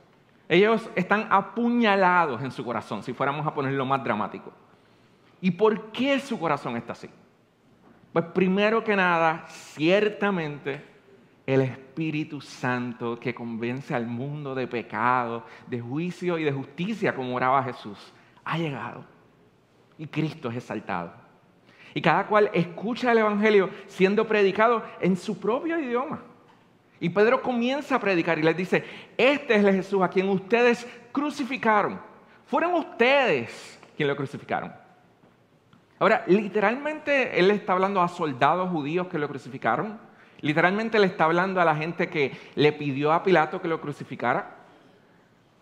Ellos 0.48 0.88
están 0.94 1.26
apuñalados 1.30 2.40
en 2.42 2.52
su 2.52 2.64
corazón, 2.64 3.02
si 3.02 3.12
fuéramos 3.12 3.44
a 3.44 3.52
ponerlo 3.52 3.85
más 3.85 4.04
dramático. 4.04 4.52
¿Y 5.40 5.50
por 5.50 5.90
qué 5.90 6.20
su 6.20 6.38
corazón 6.38 6.76
está 6.76 6.92
así? 6.92 7.11
Pues 8.12 8.26
primero 8.26 8.85
que 8.85 8.94
nada, 8.94 9.44
ciertamente 9.48 10.85
el 11.44 11.62
Espíritu 11.62 12.40
Santo 12.40 13.18
que 13.18 13.35
convence 13.35 13.96
al 13.96 14.07
mundo 14.07 14.54
de 14.54 14.68
pecado, 14.68 15.44
de 15.66 15.80
juicio 15.80 16.38
y 16.38 16.44
de 16.44 16.52
justicia, 16.52 17.16
como 17.16 17.35
oraba 17.35 17.64
Jesús, 17.64 17.98
ha 18.44 18.57
llegado. 18.59 19.04
Y 19.98 20.07
Cristo 20.07 20.50
es 20.50 20.57
exaltado. 20.57 21.24
Y 21.94 22.02
cada 22.02 22.26
cual 22.26 22.50
escucha 22.52 23.12
el 23.12 23.18
Evangelio 23.18 23.70
siendo 23.87 24.26
predicado 24.26 24.83
en 25.00 25.16
su 25.16 25.38
propio 25.38 25.78
idioma. 25.78 26.20
Y 27.00 27.09
Pedro 27.09 27.40
comienza 27.40 27.96
a 27.96 28.00
predicar 28.00 28.38
y 28.38 28.42
les 28.42 28.57
dice, 28.57 28.85
este 29.16 29.54
es 29.54 29.64
el 29.64 29.74
Jesús 29.74 30.02
a 30.02 30.09
quien 30.09 30.28
ustedes 30.28 30.87
crucificaron. 31.12 32.00
Fueron 32.46 32.74
ustedes 32.74 33.78
quienes 33.96 34.12
lo 34.12 34.16
crucificaron. 34.16 34.72
Ahora, 35.98 36.24
literalmente 36.26 37.38
él 37.38 37.50
está 37.50 37.72
hablando 37.74 38.02
a 38.02 38.09
soldados 38.09 38.70
judíos 38.70 39.07
que 39.07 39.18
lo 39.18 39.28
crucificaron 39.28 39.98
Literalmente 40.44 40.98
le 40.98 41.07
está 41.07 41.24
hablando 41.24 41.59
a 41.59 41.64
la 41.64 41.74
gente 41.74 42.11
que 42.11 42.37
le 42.54 42.70
pidió 42.74 43.14
a 43.14 43.22
Pilato 43.22 43.62
que 43.62 43.66
lo 43.66 43.80
crucificara. 43.80 44.57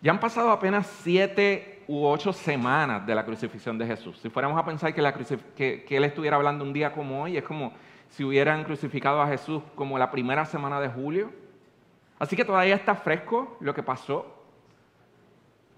Ya 0.00 0.10
han 0.10 0.18
pasado 0.18 0.50
apenas 0.50 0.88
siete 1.04 1.71
u 1.88 2.04
ocho 2.04 2.32
semanas 2.32 3.06
de 3.06 3.14
la 3.14 3.24
crucifixión 3.24 3.78
de 3.78 3.86
Jesús. 3.86 4.18
Si 4.18 4.28
fuéramos 4.30 4.58
a 4.58 4.64
pensar 4.64 4.94
que, 4.94 5.84
que, 5.86 5.96
él 5.96 6.04
estuviera 6.04 6.36
hablando 6.36 6.64
un 6.64 6.72
día 6.72 6.92
como 6.92 7.22
hoy, 7.22 7.36
es 7.36 7.44
como 7.44 7.72
si 8.08 8.24
hubieran 8.24 8.64
crucificado 8.64 9.20
a 9.20 9.28
Jesús 9.28 9.62
como 9.74 9.98
la 9.98 10.10
primera 10.10 10.44
semana 10.44 10.80
de 10.80 10.88
julio. 10.88 11.30
Así 12.18 12.36
que 12.36 12.44
todavía 12.44 12.74
está 12.74 12.94
fresco 12.94 13.56
lo 13.60 13.74
que 13.74 13.82
pasó. 13.82 14.38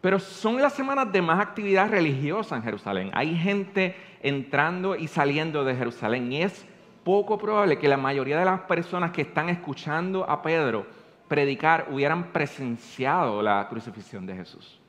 Pero 0.00 0.18
son 0.18 0.60
las 0.60 0.74
semanas 0.74 1.10
de 1.10 1.22
más 1.22 1.40
actividad 1.40 1.88
religiosa 1.88 2.56
en 2.56 2.62
Jerusalén. 2.62 3.10
Hay 3.14 3.36
gente 3.36 3.96
entrando 4.20 4.96
y 4.96 5.08
saliendo 5.08 5.64
de 5.64 5.74
Jerusalén 5.74 6.30
y 6.30 6.42
es 6.42 6.66
poco 7.04 7.38
probable 7.38 7.78
que 7.78 7.88
la 7.88 7.96
mayoría 7.96 8.38
de 8.38 8.44
las 8.44 8.60
personas 8.62 9.12
que 9.12 9.22
están 9.22 9.48
escuchando 9.48 10.28
a 10.28 10.42
Pedro 10.42 10.86
predicar 11.28 11.88
hubieran 11.90 12.32
presenciado 12.32 13.42
la 13.42 13.66
crucifixión 13.68 14.26
de 14.26 14.36
Jesús. 14.36 14.80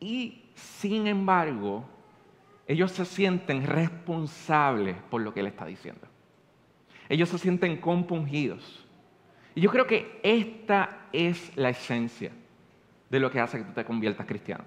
Y 0.00 0.44
sin 0.54 1.06
embargo, 1.06 1.84
ellos 2.66 2.92
se 2.92 3.04
sienten 3.04 3.66
responsables 3.66 4.96
por 5.10 5.20
lo 5.20 5.32
que 5.32 5.40
él 5.40 5.46
está 5.46 5.66
diciendo. 5.66 6.06
Ellos 7.08 7.28
se 7.28 7.38
sienten 7.38 7.78
compungidos. 7.78 8.86
Y 9.54 9.60
yo 9.60 9.70
creo 9.70 9.86
que 9.86 10.20
esta 10.22 11.06
es 11.12 11.56
la 11.56 11.70
esencia 11.70 12.32
de 13.10 13.20
lo 13.20 13.30
que 13.30 13.40
hace 13.40 13.58
que 13.58 13.64
tú 13.64 13.72
te 13.72 13.84
conviertas 13.84 14.26
cristiano. 14.26 14.64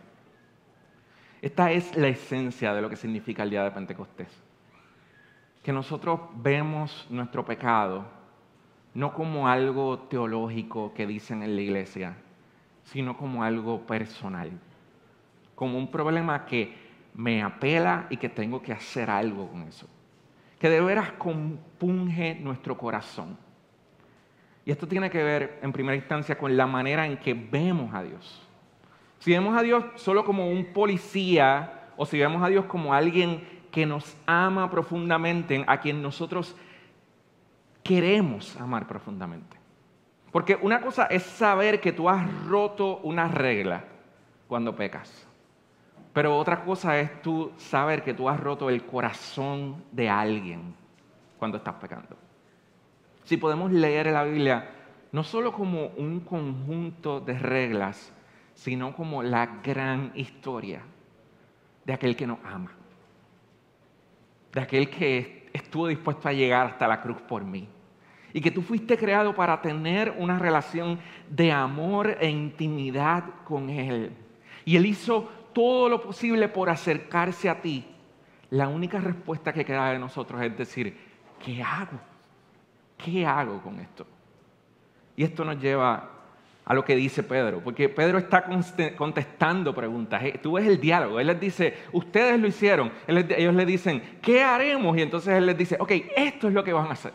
Esta 1.42 1.72
es 1.72 1.96
la 1.96 2.08
esencia 2.08 2.74
de 2.74 2.82
lo 2.82 2.90
que 2.90 2.96
significa 2.96 3.44
el 3.44 3.52
día 3.52 3.64
de 3.64 3.72
Pentecostés 3.72 4.30
que 5.64 5.72
nosotros 5.72 6.20
vemos 6.36 7.06
nuestro 7.10 7.46
pecado 7.46 8.06
no 8.94 9.14
como 9.14 9.48
algo 9.48 10.00
teológico 10.00 10.94
que 10.94 11.08
dicen 11.08 11.44
en 11.44 11.56
la 11.56 11.62
iglesia, 11.62 12.18
sino 12.84 13.16
como 13.16 13.44
algo 13.44 13.86
personal, 13.86 14.52
como 15.62 15.78
un 15.78 15.92
problema 15.92 16.44
que 16.44 16.74
me 17.14 17.44
apela 17.44 18.08
y 18.10 18.18
que 18.18 18.30
tengo 18.30 18.64
que 18.64 18.74
hacer 18.74 19.12
algo 19.12 19.48
con 19.48 19.62
eso, 19.62 19.88
que 20.58 20.68
de 20.72 20.82
veras 20.82 21.12
compunge 21.12 22.34
nuestro 22.34 22.76
corazón. 22.76 23.38
Y 24.66 24.72
esto 24.72 24.88
tiene 24.88 25.12
que 25.12 25.22
ver 25.22 25.60
en 25.62 25.72
primera 25.72 25.96
instancia 25.96 26.36
con 26.36 26.58
la 26.58 26.66
manera 26.66 27.06
en 27.06 27.16
que 27.18 27.36
vemos 27.36 27.94
a 27.94 28.02
Dios. 28.02 28.42
Si 29.20 29.30
vemos 29.30 29.56
a 29.56 29.62
Dios 29.62 29.86
solo 29.98 30.26
como 30.26 30.50
un 30.50 30.66
policía 30.74 31.92
o 31.96 32.08
si 32.08 32.18
vemos 32.18 32.42
a 32.42 32.48
Dios 32.48 32.66
como 32.66 32.96
alguien 32.96 33.48
que 33.70 33.86
nos 33.86 34.18
ama 34.26 34.68
profundamente, 34.72 35.64
a 35.68 35.80
quien 35.80 36.02
nosotros 36.02 36.56
queremos 37.84 38.60
amar 38.60 38.88
profundamente. 38.88 39.58
Porque 40.32 40.58
una 40.60 40.82
cosa 40.82 41.06
es 41.06 41.22
saber 41.22 41.80
que 41.80 41.92
tú 41.92 42.10
has 42.10 42.48
roto 42.48 42.98
una 43.04 43.28
regla 43.28 43.84
cuando 44.48 44.76
pecas. 44.76 45.28
Pero 46.14 46.38
otra 46.38 46.64
cosa 46.64 47.00
es 47.00 47.22
tú 47.22 47.52
saber 47.58 48.04
que 48.04 48.14
tú 48.14 48.28
has 48.28 48.40
roto 48.40 48.70
el 48.70 48.86
corazón 48.86 49.84
de 49.92 50.10
alguien 50.10 50.76
cuando 51.40 51.58
estás 51.58 51.76
pecando. 51.76 52.18
Si 53.24 53.38
podemos 53.38 53.72
leer 53.72 54.08
la 54.08 54.24
Biblia 54.24 54.72
no 55.12 55.24
solo 55.24 55.52
como 55.54 55.88
un 55.98 56.22
conjunto 56.22 57.20
de 57.20 57.38
reglas, 57.38 58.14
sino 58.54 58.96
como 58.96 59.24
la 59.24 59.60
gran 59.64 60.12
historia 60.16 60.82
de 61.86 61.94
aquel 61.94 62.16
que 62.16 62.28
nos 62.28 62.40
ama 62.46 62.72
de 64.54 64.62
aquel 64.62 64.90
que 64.90 65.50
estuvo 65.54 65.88
dispuesto 65.88 66.28
a 66.28 66.34
llegar 66.34 66.68
hasta 66.68 66.88
la 66.88 67.02
cruz 67.02 67.22
por 67.22 67.44
mí. 67.44 67.68
Y 68.34 68.42
que 68.42 68.52
tú 68.52 68.62
fuiste 68.62 68.98
creado 68.98 69.36
para 69.36 69.62
tener 69.62 70.16
una 70.18 70.40
relación 70.40 71.00
de 71.30 71.52
amor 71.52 72.18
e 72.20 72.30
intimidad 72.30 73.26
con 73.44 73.70
Él. 73.70 74.12
Y 74.64 74.78
Él 74.78 74.86
hizo 74.86 75.30
todo 75.54 75.90
lo 75.90 76.02
posible 76.02 76.48
por 76.48 76.70
acercarse 76.70 77.50
a 77.50 77.62
ti. 77.62 77.86
La 78.50 78.68
única 78.68 79.00
respuesta 79.00 79.54
que 79.54 79.66
queda 79.66 79.92
de 79.92 80.00
nosotros 80.00 80.42
es 80.42 80.58
decir, 80.58 80.98
¿qué 81.44 81.62
hago? 81.62 82.00
¿Qué 82.98 83.26
hago 83.26 83.62
con 83.62 83.80
esto? 83.80 84.06
Y 85.16 85.24
esto 85.24 85.46
nos 85.46 85.60
lleva 85.60 86.10
a 86.66 86.74
lo 86.74 86.86
que 86.86 86.96
dice 86.96 87.24
Pedro, 87.24 87.62
porque 87.64 87.90
Pedro 87.90 88.18
está 88.18 88.46
contestando 88.96 89.74
preguntas. 89.74 90.24
Eh, 90.24 90.40
tú 90.42 90.54
ves 90.54 90.68
el 90.68 90.80
diálogo, 90.80 91.20
él 91.20 91.28
les 91.28 91.40
dice, 91.40 91.76
ustedes 91.92 92.40
lo 92.40 92.48
hicieron, 92.48 92.92
ellos 93.08 93.54
le 93.54 93.66
dicen, 93.66 94.20
¿qué 94.22 94.44
haremos? 94.44 94.96
Y 94.98 95.02
entonces 95.02 95.34
él 95.34 95.48
les 95.48 95.58
dice, 95.58 95.78
ok, 95.80 95.92
esto 96.16 96.48
es 96.48 96.54
lo 96.54 96.64
que 96.64 96.72
van 96.72 96.88
a 96.88 96.92
hacer. 96.92 97.14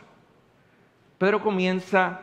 Pedro 1.16 1.40
comienza, 1.40 2.20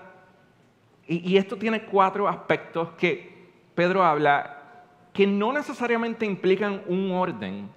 y, 1.07 1.31
y 1.31 1.37
esto 1.37 1.57
tiene 1.57 1.85
cuatro 1.85 2.27
aspectos 2.27 2.89
que 2.97 3.51
Pedro 3.73 4.03
habla, 4.03 4.62
que 5.13 5.27
no 5.27 5.53
necesariamente 5.53 6.25
implican 6.25 6.81
un 6.87 7.11
orden, 7.11 7.69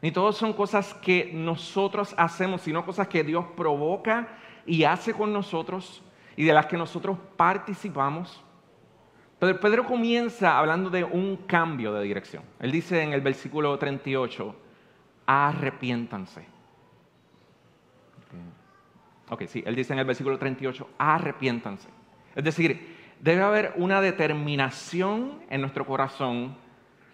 ni 0.00 0.12
todos 0.12 0.36
son 0.36 0.52
cosas 0.52 0.94
que 0.94 1.30
nosotros 1.34 2.14
hacemos, 2.16 2.62
sino 2.62 2.86
cosas 2.86 3.08
que 3.08 3.24
Dios 3.24 3.44
provoca 3.56 4.28
y 4.64 4.84
hace 4.84 5.12
con 5.12 5.32
nosotros 5.32 6.02
y 6.36 6.44
de 6.44 6.52
las 6.52 6.66
que 6.66 6.76
nosotros 6.76 7.18
participamos. 7.36 8.44
Pero 9.40 9.58
Pedro 9.58 9.84
comienza 9.84 10.56
hablando 10.56 10.88
de 10.88 11.02
un 11.02 11.36
cambio 11.36 11.92
de 11.92 12.04
dirección. 12.04 12.44
Él 12.60 12.70
dice 12.70 13.02
en 13.02 13.12
el 13.12 13.20
versículo 13.20 13.76
38, 13.76 14.54
arrepiéntanse. 15.26 16.46
Ok, 19.30 19.44
sí, 19.46 19.62
él 19.66 19.74
dice 19.74 19.92
en 19.92 19.98
el 19.98 20.04
versículo 20.04 20.38
38, 20.38 20.88
arrepiéntanse. 20.96 21.88
Es 22.34 22.44
decir, 22.44 22.96
debe 23.20 23.42
haber 23.42 23.74
una 23.76 24.00
determinación 24.00 25.40
en 25.50 25.60
nuestro 25.60 25.84
corazón 25.84 26.56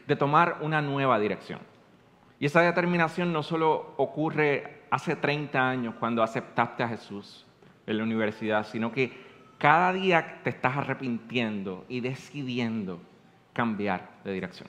de 0.06 0.16
tomar 0.16 0.58
una 0.60 0.82
nueva 0.82 1.18
dirección. 1.18 1.60
Y 2.38 2.46
esa 2.46 2.60
determinación 2.60 3.32
no 3.32 3.42
solo 3.42 3.94
ocurre 3.96 4.82
hace 4.90 5.16
30 5.16 5.68
años 5.68 5.94
cuando 5.98 6.22
aceptaste 6.22 6.82
a 6.82 6.88
Jesús 6.88 7.46
en 7.86 7.98
la 7.98 8.04
universidad, 8.04 8.66
sino 8.66 8.92
que 8.92 9.12
cada 9.58 9.92
día 9.92 10.40
te 10.42 10.50
estás 10.50 10.76
arrepintiendo 10.76 11.84
y 11.88 12.00
decidiendo 12.00 13.00
cambiar 13.52 14.10
de 14.24 14.32
dirección. 14.32 14.68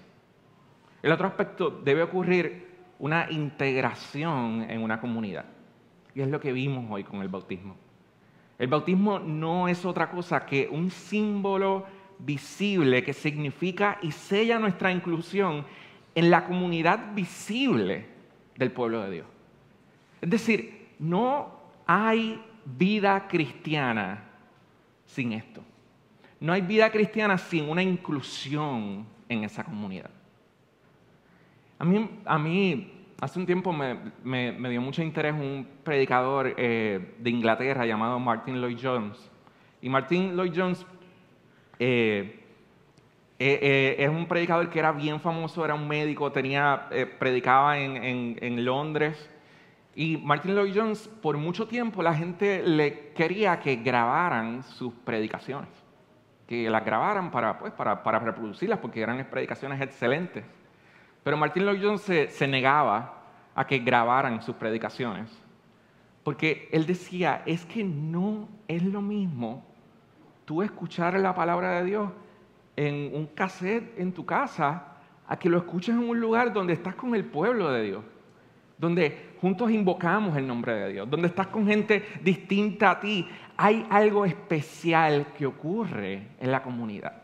El 1.02 1.12
otro 1.12 1.28
aspecto 1.28 1.70
debe 1.70 2.04
ocurrir 2.04 2.76
una 3.00 3.30
integración 3.30 4.66
en 4.70 4.82
una 4.82 5.00
comunidad. 5.00 5.46
Y 6.14 6.22
es 6.22 6.30
lo 6.30 6.40
que 6.40 6.54
vimos 6.54 6.86
hoy 6.90 7.04
con 7.04 7.22
el 7.22 7.28
bautismo. 7.28 7.76
El 8.58 8.68
bautismo 8.68 9.20
no 9.20 9.68
es 9.68 9.84
otra 9.86 10.10
cosa 10.10 10.46
que 10.46 10.70
un 10.72 10.90
símbolo 10.90 11.86
visible 12.20 13.04
que 13.04 13.14
significa 13.14 13.98
y 14.02 14.12
sella 14.12 14.60
nuestra 14.60 14.92
inclusión 14.92 15.66
en 16.14 16.30
la 16.30 16.46
comunidad 16.46 17.14
visible 17.14 18.06
del 18.56 18.72
pueblo 18.72 19.02
de 19.02 19.12
Dios. 19.12 19.28
Es 20.22 20.30
decir, 20.30 20.88
no 21.00 21.52
hay 21.86 22.42
vida 22.66 23.28
cristiana 23.28 24.24
sin 25.06 25.34
esto. 25.34 25.62
No 26.40 26.54
hay 26.54 26.62
vida 26.62 26.92
cristiana 26.92 27.38
sin 27.38 27.70
una 27.70 27.84
inclusión 27.84 29.06
en 29.30 29.44
esa 29.44 29.64
comunidad. 29.64 30.10
A 31.78 31.86
mí, 31.86 32.10
a 32.26 32.38
mí 32.38 32.92
hace 33.20 33.40
un 33.40 33.46
tiempo 33.46 33.74
me, 33.74 34.70
dio 34.70 34.82
mucho 34.82 35.02
interés 35.02 35.34
un 35.34 35.68
predicador 35.84 36.54
eh, 36.58 37.16
de 37.20 37.30
Inglaterra 37.30 37.86
llamado 37.86 38.20
Martin 38.20 38.62
Lloyd 38.62 38.78
Jones. 38.82 39.32
Y 39.82 39.90
Martin 39.90 40.36
Lloyd 40.36 40.54
Jones 40.56 40.86
eh, 41.80 42.40
eh, 43.40 43.96
es 44.00 44.10
un 44.10 44.28
predicador 44.28 44.70
que 44.70 44.80
era 44.80 44.92
bien 44.92 45.20
famoso, 45.20 45.64
era 45.66 45.74
un 45.74 45.88
médico, 45.88 46.32
tenía, 46.32 46.88
predicaba 47.20 47.78
en, 47.78 48.38
en 48.42 48.66
Londres. 48.66 49.30
Y 49.96 50.18
Martin 50.18 50.56
Lloyd 50.56 50.74
Jones, 50.76 51.08
por 51.22 51.38
mucho 51.38 51.68
tiempo, 51.68 52.04
la 52.04 52.14
gente 52.14 52.62
le 52.62 53.14
quería 53.14 53.60
que 53.62 53.78
grabaran 53.78 54.62
sus 54.62 54.94
predicaciones, 54.94 55.70
que 56.48 56.70
las 56.70 56.84
grabaran 56.84 57.32
para, 57.32 57.58
pues, 57.58 57.72
para, 57.72 58.04
para 58.04 58.20
reproducirlas, 58.20 58.80
porque 58.80 59.00
eran 59.02 59.26
predicaciones 59.32 59.80
excelentes. 59.82 60.44
Pero 61.24 61.38
Martin 61.38 61.66
Lloyd 61.66 61.82
Jones 61.82 62.02
se, 62.02 62.48
negaba 62.48 63.24
a 63.56 63.66
que 63.66 63.80
grabaran 63.80 64.42
sus 64.42 64.56
predicaciones, 64.58 65.32
porque 66.26 66.68
él 66.74 66.86
decía, 66.86 67.42
es 67.46 67.66
que 67.66 67.86
no 67.86 68.50
es 68.68 68.84
lo 68.84 69.02
mismo 69.02 69.66
tú 70.46 70.62
escuchar 70.62 71.20
la 71.20 71.34
palabra 71.34 71.80
de 71.80 71.86
Dios 71.86 72.10
en 72.76 73.12
un 73.14 73.28
cassette 73.28 74.00
en 74.00 74.14
tu 74.14 74.26
casa 74.26 74.96
a 75.28 75.38
que 75.38 75.50
lo 75.50 75.58
escuches 75.58 75.96
en 75.96 76.08
un 76.08 76.20
lugar 76.20 76.54
donde 76.54 76.74
estás 76.74 76.96
con 76.96 77.16
el 77.16 77.26
pueblo 77.26 77.72
de 77.72 77.84
Dios, 77.84 78.04
donde 78.78 79.34
juntos 79.42 79.72
invocamos 79.72 80.38
el 80.38 80.46
nombre 80.46 80.76
de 80.76 80.94
Dios, 80.94 81.10
donde 81.10 81.28
estás 81.28 81.48
con 81.48 81.66
gente 81.66 82.04
distinta 82.22 82.92
a 82.92 83.00
ti. 83.00 83.28
Hay 83.58 83.88
algo 83.90 84.26
especial 84.26 85.28
que 85.38 85.46
ocurre 85.46 86.28
en 86.40 86.52
la 86.52 86.62
comunidad. 86.62 87.24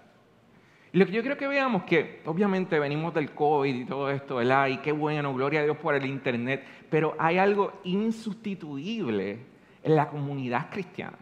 Y 0.93 0.97
lo 0.97 1.05
que 1.05 1.12
yo 1.12 1.21
quiero 1.21 1.38
que 1.38 1.47
veamos 1.47 1.84
que 1.84 2.21
obviamente 2.25 2.77
venimos 2.79 3.13
del 3.13 3.31
COVID 3.31 3.73
y 3.73 3.86
todo 3.86 4.10
esto, 4.10 4.38
¿verdad? 4.38 4.67
Y 4.67 4.77
qué 4.77 4.91
bueno, 4.91 5.34
gloria 5.34 5.62
a 5.62 5.63
Dios 5.63 5.77
por 5.77 5.95
el 5.95 6.05
Internet, 6.05 6.65
pero 6.89 7.15
hay 7.17 7.38
algo 7.38 7.79
insustituible 7.84 9.39
en 9.84 9.95
la 9.95 10.10
comunidad 10.10 10.69
cristiana. 10.69 11.17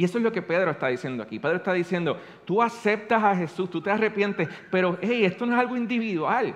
Y 0.00 0.04
eso 0.04 0.16
es 0.16 0.24
lo 0.24 0.32
que 0.32 0.40
Pedro 0.40 0.70
está 0.70 0.86
diciendo 0.86 1.22
aquí. 1.22 1.38
Pedro 1.38 1.56
está 1.56 1.74
diciendo, 1.74 2.18
tú 2.46 2.62
aceptas 2.62 3.22
a 3.22 3.36
Jesús, 3.36 3.68
tú 3.68 3.82
te 3.82 3.90
arrepientes, 3.90 4.48
pero 4.70 4.96
hey, 5.02 5.26
esto 5.26 5.44
no 5.44 5.52
es 5.52 5.60
algo 5.60 5.76
individual. 5.76 6.54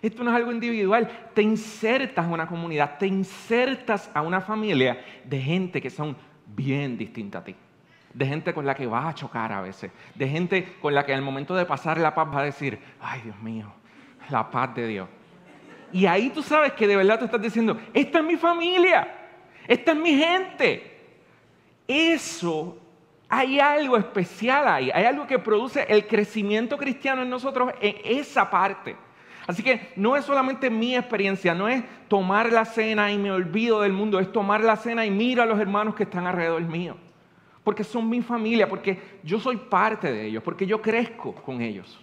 Esto 0.00 0.24
no 0.24 0.30
es 0.30 0.36
algo 0.36 0.50
individual. 0.50 1.06
Te 1.34 1.42
insertas 1.42 2.24
a 2.24 2.30
una 2.30 2.46
comunidad, 2.46 2.96
te 2.96 3.06
insertas 3.06 4.10
a 4.14 4.22
una 4.22 4.40
familia 4.40 4.98
de 5.24 5.38
gente 5.38 5.82
que 5.82 5.90
son 5.90 6.16
bien 6.46 6.96
distinta 6.96 7.40
a 7.40 7.44
ti 7.44 7.54
de 8.14 8.24
gente 8.24 8.54
con 8.54 8.64
la 8.64 8.74
que 8.74 8.86
vas 8.86 9.04
a 9.04 9.14
chocar 9.14 9.52
a 9.52 9.60
veces, 9.60 9.90
de 10.14 10.26
gente 10.26 10.76
con 10.80 10.94
la 10.94 11.04
que 11.04 11.12
el 11.12 11.20
momento 11.20 11.54
de 11.54 11.66
pasar 11.66 11.98
la 11.98 12.14
paz 12.14 12.28
va 12.34 12.40
a 12.40 12.44
decir, 12.44 12.78
ay 12.98 13.20
Dios 13.20 13.38
mío, 13.42 13.70
la 14.30 14.50
paz 14.50 14.74
de 14.74 14.86
Dios. 14.86 15.08
Y 15.92 16.06
ahí 16.06 16.30
tú 16.30 16.42
sabes 16.42 16.72
que 16.72 16.86
de 16.86 16.96
verdad 16.96 17.18
tú 17.18 17.26
estás 17.26 17.42
diciendo, 17.42 17.78
esta 17.92 18.20
es 18.20 18.24
mi 18.24 18.36
familia, 18.36 19.06
esta 19.68 19.92
es 19.92 19.98
mi 19.98 20.16
gente. 20.16 20.96
Eso, 21.86 22.78
hay 23.28 23.58
algo 23.60 23.96
especial 23.96 24.68
ahí, 24.68 24.90
hay 24.92 25.04
algo 25.04 25.26
que 25.26 25.38
produce 25.38 25.84
el 25.88 26.06
crecimiento 26.06 26.76
cristiano 26.76 27.22
en 27.22 27.30
nosotros 27.30 27.72
en 27.80 27.96
esa 28.04 28.50
parte. 28.50 28.96
Así 29.46 29.62
que 29.62 29.92
no 29.96 30.16
es 30.16 30.24
solamente 30.24 30.70
mi 30.70 30.96
experiencia, 30.96 31.54
no 31.54 31.68
es 31.68 31.84
tomar 32.08 32.52
la 32.52 32.64
cena 32.64 33.12
y 33.12 33.18
me 33.18 33.30
olvido 33.30 33.82
del 33.82 33.92
mundo, 33.92 34.18
es 34.18 34.32
tomar 34.32 34.62
la 34.62 34.76
cena 34.76 35.06
y 35.06 35.10
mira 35.10 35.44
a 35.44 35.46
los 35.46 35.60
hermanos 35.60 35.94
que 35.94 36.02
están 36.02 36.26
alrededor 36.26 36.62
mío 36.62 36.96
porque 37.66 37.82
son 37.82 38.08
mi 38.08 38.22
familia, 38.22 38.68
porque 38.68 39.18
yo 39.24 39.40
soy 39.40 39.56
parte 39.56 40.12
de 40.12 40.26
ellos, 40.26 40.40
porque 40.44 40.68
yo 40.68 40.80
crezco 40.80 41.34
con 41.34 41.60
ellos. 41.60 41.98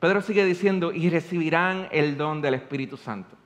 Pedro 0.00 0.20
sigue 0.20 0.44
diciendo, 0.44 0.90
y 0.92 1.08
recibirán 1.08 1.86
el 1.92 2.16
don 2.16 2.42
del 2.42 2.54
Espíritu 2.54 2.96
Santo. 2.96 3.36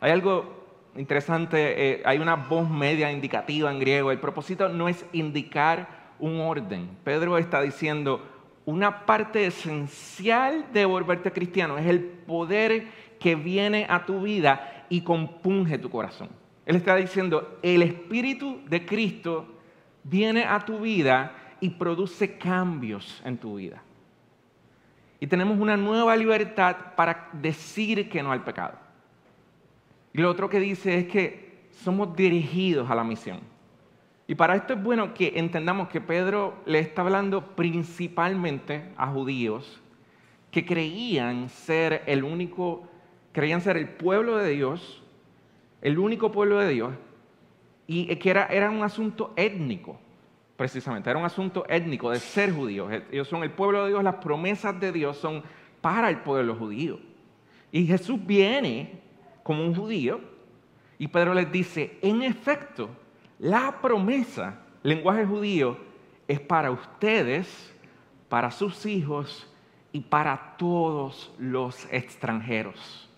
Hay 0.00 0.10
algo 0.10 0.90
interesante, 0.96 1.92
eh, 1.92 2.02
hay 2.04 2.18
una 2.18 2.34
voz 2.34 2.68
media 2.68 3.12
indicativa 3.12 3.70
en 3.70 3.78
griego. 3.78 4.10
El 4.10 4.18
propósito 4.18 4.68
no 4.68 4.88
es 4.88 5.06
indicar 5.12 6.05
un 6.18 6.40
orden. 6.40 6.90
Pedro 7.04 7.38
está 7.38 7.60
diciendo, 7.60 8.22
una 8.64 9.06
parte 9.06 9.46
esencial 9.46 10.66
de 10.72 10.84
volverte 10.84 11.32
cristiano 11.32 11.78
es 11.78 11.86
el 11.86 12.00
poder 12.00 12.88
que 13.20 13.34
viene 13.34 13.86
a 13.88 14.04
tu 14.04 14.22
vida 14.22 14.86
y 14.88 15.02
compunge 15.02 15.78
tu 15.78 15.90
corazón. 15.90 16.28
Él 16.64 16.76
está 16.76 16.96
diciendo, 16.96 17.58
el 17.62 17.82
Espíritu 17.82 18.60
de 18.68 18.84
Cristo 18.84 19.46
viene 20.02 20.44
a 20.44 20.60
tu 20.60 20.80
vida 20.80 21.32
y 21.60 21.70
produce 21.70 22.36
cambios 22.36 23.22
en 23.24 23.38
tu 23.38 23.56
vida. 23.56 23.82
Y 25.20 25.26
tenemos 25.26 25.58
una 25.58 25.76
nueva 25.76 26.16
libertad 26.16 26.76
para 26.96 27.30
decir 27.32 28.08
que 28.08 28.22
no 28.22 28.32
al 28.32 28.44
pecado. 28.44 28.74
Y 30.12 30.20
lo 30.20 30.30
otro 30.30 30.48
que 30.48 30.60
dice 30.60 30.98
es 30.98 31.06
que 31.06 31.68
somos 31.70 32.14
dirigidos 32.16 32.90
a 32.90 32.94
la 32.94 33.04
misión. 33.04 33.40
Y 34.28 34.34
para 34.34 34.56
esto 34.56 34.74
es 34.74 34.82
bueno 34.82 35.14
que 35.14 35.34
entendamos 35.36 35.88
que 35.88 36.00
Pedro 36.00 36.54
le 36.66 36.80
está 36.80 37.02
hablando 37.02 37.54
principalmente 37.54 38.92
a 38.96 39.06
judíos 39.06 39.80
que 40.50 40.64
creían 40.64 41.48
ser 41.48 42.02
el 42.06 42.24
único, 42.24 42.88
creían 43.32 43.60
ser 43.60 43.76
el 43.76 43.88
pueblo 43.88 44.36
de 44.38 44.50
Dios, 44.50 45.02
el 45.82 45.98
único 45.98 46.32
pueblo 46.32 46.58
de 46.58 46.70
Dios, 46.70 46.94
y 47.86 48.16
que 48.16 48.30
era, 48.30 48.46
era 48.46 48.70
un 48.70 48.82
asunto 48.82 49.32
étnico, 49.36 50.00
precisamente, 50.56 51.10
era 51.10 51.18
un 51.18 51.24
asunto 51.24 51.64
étnico 51.68 52.10
de 52.10 52.18
ser 52.18 52.52
judíos. 52.52 52.90
Ellos 53.12 53.28
son 53.28 53.42
el 53.42 53.50
pueblo 53.50 53.84
de 53.84 53.90
Dios, 53.90 54.02
las 54.02 54.16
promesas 54.16 54.80
de 54.80 54.90
Dios 54.90 55.18
son 55.18 55.42
para 55.80 56.08
el 56.08 56.18
pueblo 56.18 56.56
judío. 56.56 56.98
Y 57.70 57.86
Jesús 57.86 58.18
viene 58.24 59.00
como 59.42 59.62
un 59.62 59.74
judío 59.74 60.20
y 60.98 61.08
Pedro 61.08 61.34
les 61.34 61.52
dice, 61.52 61.98
en 62.00 62.22
efecto, 62.22 62.88
la 63.38 63.80
promesa, 63.80 64.58
lenguaje 64.82 65.24
judío, 65.24 65.78
es 66.28 66.40
para 66.40 66.70
ustedes, 66.70 67.74
para 68.28 68.50
sus 68.50 68.86
hijos 68.86 69.50
y 69.92 70.00
para 70.00 70.56
todos 70.56 71.32
los 71.38 71.86
extranjeros. 71.92 73.08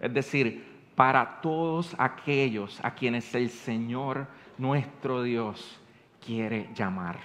Es 0.00 0.12
decir, 0.12 0.64
para 0.94 1.40
todos 1.40 1.94
aquellos 1.98 2.78
a 2.82 2.94
quienes 2.94 3.34
el 3.34 3.50
Señor 3.50 4.26
nuestro 4.56 5.22
Dios 5.22 5.78
quiere 6.24 6.68
llamar. 6.74 7.18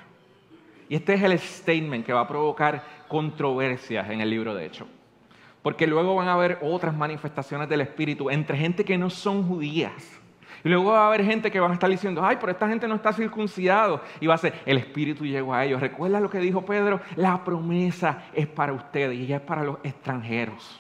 Y 0.90 0.96
este 0.96 1.14
es 1.14 1.24
el 1.24 1.40
statement 1.40 2.06
que 2.06 2.14
va 2.14 2.22
a 2.22 2.28
provocar 2.28 2.84
controversias 3.08 4.10
en 4.10 4.22
el 4.22 4.30
libro 4.30 4.54
de 4.54 4.66
Hechos. 4.66 4.88
Porque 5.62 5.88
luego 5.88 6.16
van 6.16 6.28
a 6.28 6.34
haber 6.34 6.60
otras 6.62 6.96
manifestaciones 6.96 7.70
del 7.70 7.82
Espíritu 7.82 8.30
entre 8.30 8.58
gente 8.58 8.84
que 8.84 8.98
no 8.98 9.10
son 9.10 9.48
judías. 9.48 10.20
Y 10.64 10.70
luego 10.70 10.92
va 10.92 11.04
a 11.04 11.08
haber 11.08 11.26
gente 11.26 11.52
que 11.52 11.60
van 11.60 11.72
a 11.72 11.74
estar 11.74 11.90
diciendo, 11.90 12.24
ay, 12.24 12.38
pero 12.40 12.52
esta 12.52 12.68
gente 12.70 12.88
no 12.88 12.96
está 12.96 13.12
circuncidado. 13.12 14.02
Y 14.22 14.28
va 14.28 14.36
a 14.36 14.38
ser, 14.38 14.62
el 14.66 14.78
Espíritu 14.78 15.26
llegó 15.26 15.54
a 15.54 15.66
ellos. 15.66 15.82
¿Recuerda 15.82 16.20
lo 16.20 16.30
que 16.30 16.40
dijo 16.40 16.66
Pedro? 16.66 17.02
La 17.16 17.44
promesa 17.44 18.24
es 18.34 18.48
para 18.48 18.72
ustedes 18.72 19.18
y 19.18 19.24
ella 19.24 19.38
es 19.38 19.42
para 19.42 19.64
los 19.64 19.78
extranjeros. 19.84 20.80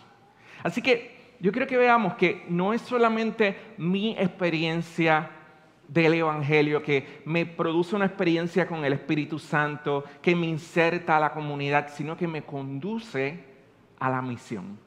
Así 0.63 0.81
que 0.81 1.35
yo 1.39 1.51
quiero 1.51 1.67
que 1.67 1.77
veamos 1.77 2.13
que 2.13 2.45
no 2.47 2.73
es 2.73 2.81
solamente 2.81 3.57
mi 3.77 4.11
experiencia 4.17 5.29
del 5.87 6.13
Evangelio 6.13 6.81
que 6.81 7.21
me 7.25 7.45
produce 7.45 7.95
una 7.95 8.05
experiencia 8.05 8.65
con 8.65 8.85
el 8.85 8.93
Espíritu 8.93 9.37
Santo, 9.37 10.05
que 10.21 10.35
me 10.35 10.47
inserta 10.47 11.17
a 11.17 11.19
la 11.19 11.33
comunidad, 11.33 11.89
sino 11.89 12.15
que 12.15 12.27
me 12.27 12.43
conduce 12.43 13.43
a 13.99 14.09
la 14.09 14.21
misión, 14.21 14.79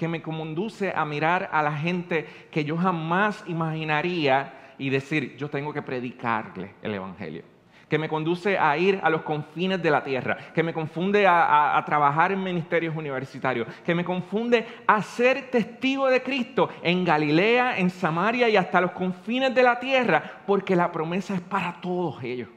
que 0.00 0.08
me 0.08 0.22
conduce 0.22 0.94
a 0.96 1.04
mirar 1.04 1.50
a 1.52 1.62
la 1.62 1.76
gente 1.76 2.26
que 2.50 2.64
yo 2.64 2.74
jamás 2.74 3.44
imaginaría 3.46 4.72
y 4.78 4.88
decir, 4.88 5.36
yo 5.36 5.50
tengo 5.50 5.74
que 5.74 5.82
predicarle 5.82 6.72
el 6.80 6.94
Evangelio 6.94 7.42
que 7.86 7.98
me 7.98 8.08
conduce 8.08 8.56
a 8.56 8.78
ir 8.78 8.98
a 9.02 9.10
los 9.10 9.22
confines 9.22 9.82
de 9.82 9.90
la 9.90 10.02
tierra, 10.02 10.38
que 10.54 10.62
me 10.62 10.72
confunde 10.72 11.26
a, 11.26 11.82
trabajar 11.84 12.30
en 12.30 12.42
ministerios 12.42 12.96
universitarios, 12.96 13.66
que 13.84 13.96
me 13.96 14.04
confunde 14.04 14.64
a 14.86 15.02
ser 15.02 15.50
testigo 15.50 16.06
de 16.06 16.22
Cristo 16.22 16.70
en 16.84 17.04
Galilea, 17.04 17.78
en 17.78 17.90
Samaria 17.90 18.48
y 18.48 18.56
hasta 18.56 18.80
los 18.80 18.92
confines 18.92 19.52
de 19.52 19.64
la 19.64 19.80
tierra, 19.80 20.22
porque 20.46 20.76
la 20.76 20.92
promesa 20.92 21.34
es 21.34 21.40
para 21.40 21.80
todos 21.80 22.22
ellos. 22.22 22.48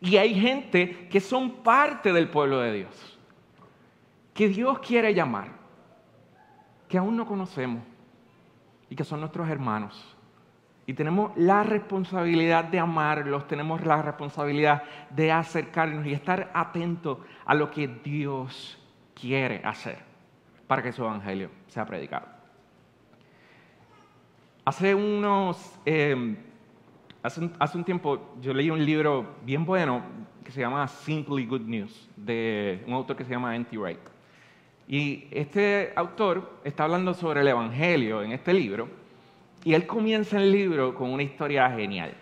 Y 0.00 0.16
hay 0.16 0.34
gente 0.34 1.06
que 1.08 1.20
son 1.20 1.62
parte 1.62 2.12
del 2.12 2.28
pueblo 2.28 2.58
de 2.58 2.72
Dios, 2.72 3.20
que 4.34 4.48
Dios 4.48 4.80
quiere 4.80 5.14
llamar, 5.14 5.61
que 6.92 6.98
aún 6.98 7.16
no 7.16 7.24
conocemos 7.24 7.82
y 8.90 8.94
que 8.94 9.02
son 9.02 9.20
nuestros 9.20 9.48
hermanos 9.48 10.14
y 10.84 10.92
tenemos 10.92 11.32
la 11.36 11.62
responsabilidad 11.62 12.64
de 12.64 12.78
amarlos, 12.78 13.48
tenemos 13.48 13.82
la 13.82 14.02
responsabilidad 14.02 14.82
de 15.08 15.32
acercarnos 15.32 16.04
y 16.04 16.12
estar 16.12 16.50
atentos 16.52 17.16
a 17.46 17.54
lo 17.54 17.70
que 17.70 17.88
Dios 17.88 18.78
quiere 19.18 19.62
hacer 19.64 20.00
para 20.66 20.82
que 20.82 20.92
su 20.92 21.02
evangelio 21.02 21.48
sea 21.66 21.86
predicado. 21.86 22.26
Hace 24.66 24.94
unos, 24.94 25.80
em, 25.86 26.36
hace 27.22 27.40
un, 27.40 27.54
hace 27.58 27.78
un 27.78 27.84
tiempo 27.84 28.34
yo 28.42 28.52
leí 28.52 28.68
un 28.68 28.84
libro 28.84 29.36
bien 29.46 29.64
bueno 29.64 30.02
que 30.44 30.52
se 30.52 30.60
llama 30.60 30.86
Simply 30.88 31.46
Good 31.46 31.62
News, 31.62 32.10
de 32.16 32.84
un 32.86 32.92
autor 32.92 33.16
que 33.16 33.24
se 33.24 33.30
llama 33.30 33.56
N.T. 33.56 33.78
Wright. 33.78 34.11
Y 34.88 35.26
este 35.30 35.92
autor 35.96 36.58
está 36.64 36.84
hablando 36.84 37.14
sobre 37.14 37.40
el 37.40 37.48
Evangelio 37.48 38.22
en 38.22 38.32
este 38.32 38.52
libro, 38.52 38.88
y 39.64 39.74
él 39.74 39.86
comienza 39.86 40.38
el 40.38 40.50
libro 40.50 40.94
con 40.94 41.10
una 41.10 41.22
historia 41.22 41.70
genial. 41.70 42.14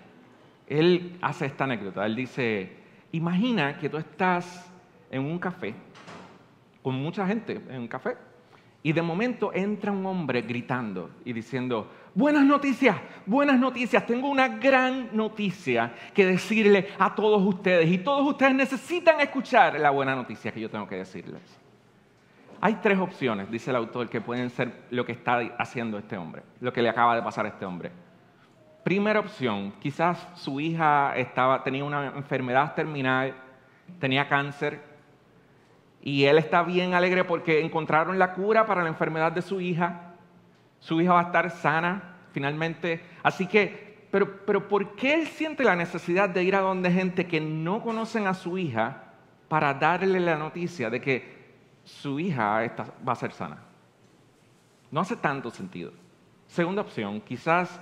Él 0.67 1.17
hace 1.21 1.47
esta 1.47 1.65
anécdota, 1.65 2.05
él 2.07 2.15
dice, 2.15 2.71
imagina 3.13 3.79
que 3.79 3.89
tú 3.89 3.97
estás 3.97 4.71
en 5.11 5.23
un 5.23 5.39
café, 5.39 5.75
con 6.83 6.95
mucha 6.95 7.27
gente 7.27 7.61
en 7.69 7.81
un 7.81 7.89
café, 7.89 8.17
y 8.83 8.93
de 8.93 9.03
momento 9.03 9.53
entra 9.53 9.93
un 9.93 10.07
hombre 10.07 10.43
gritando 10.43 11.11
y 11.25 11.33
diciendo, 11.33 11.91
buenas 12.15 12.45
noticias, 12.45 12.97
buenas 13.27 13.59
noticias, 13.59 14.07
tengo 14.07 14.29
una 14.29 14.49
gran 14.49 15.11
noticia 15.13 15.93
que 16.15 16.25
decirle 16.25 16.89
a 16.99 17.15
todos 17.15 17.43
ustedes 17.43 17.91
y 17.91 17.99
todos 17.99 18.27
ustedes 18.27 18.55
necesitan 18.55 19.21
escuchar 19.21 19.79
la 19.79 19.91
buena 19.91 20.15
noticia 20.15 20.53
que 20.53 20.61
yo 20.61 20.71
tengo 20.71 20.89
que 20.89 20.97
decirles. 20.97 21.60
Hay 22.63 22.75
tres 22.83 22.99
opciones, 22.99 23.51
dice 23.51 23.71
el 23.71 23.77
autor, 23.77 24.09
que 24.11 24.21
pueden 24.21 24.51
ser 24.51 24.85
lo 24.91 25.07
que 25.07 25.13
está 25.13 25.39
haciendo 25.59 25.99
este 25.99 26.19
hombre, 26.19 26.43
lo 26.61 26.73
que 26.73 26.83
le 26.83 26.91
acaba 26.91 27.15
de 27.15 27.23
pasar 27.23 27.47
a 27.47 27.49
este 27.49 27.65
hombre. 27.65 27.91
Primera 28.85 29.21
opción, 29.21 29.73
quizás 29.81 30.27
su 30.35 30.61
hija 30.61 31.15
tenía 31.65 31.85
una 31.85 32.09
enfermedad 32.09 32.75
terminal, 32.75 33.35
tenía 33.99 34.29
cáncer, 34.29 34.81
y 36.03 36.25
él 36.25 36.39
está 36.39 36.63
bien 36.63 36.95
alegre 36.95 37.25
porque 37.25 37.61
encontraron 37.61 38.19
la 38.19 38.33
cura 38.33 38.67
para 38.67 38.83
la 38.83 38.89
enfermedad 38.89 39.33
de 39.33 39.43
su 39.43 39.61
hija. 39.61 40.15
Su 40.79 41.01
hija 41.01 41.13
va 41.13 41.21
a 41.21 41.25
estar 41.25 41.51
sana 41.51 42.17
finalmente. 42.33 43.03
Así 43.23 43.47
que, 43.47 44.07
pero, 44.11 44.45
pero 44.47 44.67
¿por 44.67 44.95
qué 44.97 45.15
él 45.15 45.27
siente 45.27 45.63
la 45.63 45.77
necesidad 45.77 46.29
de 46.29 46.43
ir 46.43 46.57
a 46.57 46.61
donde 46.61 46.91
gente 46.91 47.27
que 47.27 47.41
no 47.41 47.83
conocen 47.83 48.27
a 48.27 48.35
su 48.35 48.57
hija 48.57 49.05
para 49.49 49.75
darle 49.75 50.21
la 50.21 50.37
noticia 50.37 50.89
de 50.89 51.01
que 51.01 51.40
su 51.85 52.21
hija 52.21 52.73
va 53.07 53.13
a 53.13 53.17
ser 53.17 53.33
sana? 53.33 53.59
No 54.91 55.01
hace 55.01 55.17
tanto 55.17 55.51
sentido. 55.51 55.93
Segunda 56.47 56.83
opción, 56.83 57.21
quizás 57.21 57.81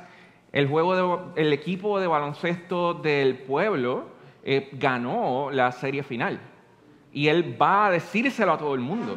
el, 0.52 0.68
juego 0.68 1.32
el 1.36 1.52
equipo 1.52 1.98
de 2.00 2.06
baloncesto 2.06 2.94
del 2.94 3.38
pueblo 3.38 4.06
eh, 4.44 4.70
ganó 4.72 5.50
la 5.50 5.72
serie 5.72 6.02
final 6.02 6.40
y 7.12 7.28
él 7.28 7.60
va 7.60 7.86
a 7.86 7.90
decírselo 7.90 8.52
a 8.52 8.58
todo 8.58 8.74
el 8.74 8.80
mundo. 8.80 9.16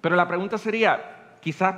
Pero 0.00 0.16
la 0.16 0.28
pregunta 0.28 0.58
sería, 0.58 1.36
quizás 1.40 1.74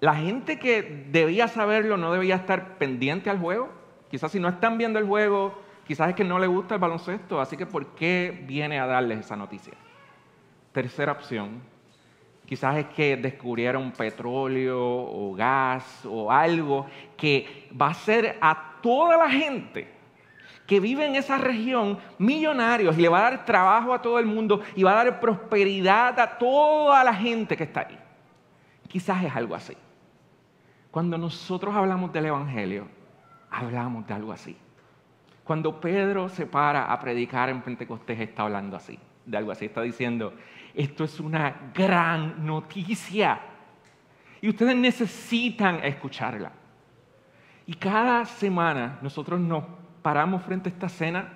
la 0.00 0.14
gente 0.14 0.58
que 0.58 1.06
debía 1.10 1.48
saberlo 1.48 1.96
no 1.96 2.12
debía 2.12 2.36
estar 2.36 2.78
pendiente 2.78 3.30
al 3.30 3.38
juego. 3.38 3.70
Quizás 4.10 4.32
si 4.32 4.40
no 4.40 4.48
están 4.48 4.78
viendo 4.78 4.98
el 4.98 5.06
juego, 5.06 5.58
quizás 5.86 6.08
es 6.08 6.14
que 6.14 6.24
no 6.24 6.38
le 6.38 6.46
gusta 6.46 6.74
el 6.74 6.80
baloncesto, 6.80 7.40
así 7.40 7.56
que 7.56 7.66
¿por 7.66 7.86
qué 7.94 8.44
viene 8.46 8.80
a 8.80 8.86
darles 8.86 9.20
esa 9.20 9.36
noticia? 9.36 9.74
Tercera 10.72 11.12
opción, 11.12 11.62
quizás 12.46 12.76
es 12.76 12.86
que 12.86 13.16
descubrieron 13.16 13.92
petróleo 13.92 14.80
o 14.80 15.34
gas 15.34 16.04
o 16.04 16.30
algo 16.30 16.86
que 17.16 17.68
va 17.80 17.88
a 17.88 17.90
hacer 17.90 18.38
a 18.40 18.80
toda 18.82 19.16
la 19.16 19.30
gente 19.30 19.88
que 20.66 20.80
vive 20.80 21.06
en 21.06 21.16
esa 21.16 21.38
región 21.38 21.98
millonarios 22.18 22.96
y 22.96 23.02
le 23.02 23.08
va 23.08 23.18
a 23.18 23.30
dar 23.30 23.44
trabajo 23.44 23.92
a 23.92 24.00
todo 24.00 24.18
el 24.18 24.26
mundo 24.26 24.62
y 24.74 24.82
va 24.82 24.92
a 24.92 25.04
dar 25.04 25.20
prosperidad 25.20 26.18
a 26.18 26.38
toda 26.38 27.04
la 27.04 27.14
gente 27.14 27.56
que 27.56 27.64
está 27.64 27.80
ahí. 27.80 27.98
Quizás 28.88 29.24
es 29.24 29.34
algo 29.34 29.54
así. 29.54 29.76
Cuando 30.90 31.16
nosotros 31.16 31.74
hablamos 31.74 32.12
del 32.12 32.26
Evangelio, 32.26 32.86
hablamos 33.50 34.06
de 34.06 34.14
algo 34.14 34.32
así. 34.32 34.56
Cuando 35.44 35.80
Pedro 35.80 36.28
se 36.28 36.46
para 36.46 36.92
a 36.92 37.00
predicar 37.00 37.48
en 37.48 37.62
Pentecostés, 37.62 38.20
está 38.20 38.42
hablando 38.42 38.76
así, 38.76 38.98
de 39.26 39.36
algo 39.36 39.50
así. 39.50 39.64
Está 39.64 39.82
diciendo, 39.82 40.34
esto 40.74 41.04
es 41.04 41.20
una 41.20 41.72
gran 41.74 42.44
noticia. 42.44 43.40
Y 44.40 44.48
ustedes 44.48 44.76
necesitan 44.76 45.84
escucharla. 45.84 46.52
Y 47.66 47.74
cada 47.74 48.24
semana 48.24 48.98
nosotros 49.02 49.38
nos 49.38 49.64
paramos 50.02 50.42
frente 50.42 50.68
a 50.68 50.72
esta 50.72 50.88
cena 50.88 51.32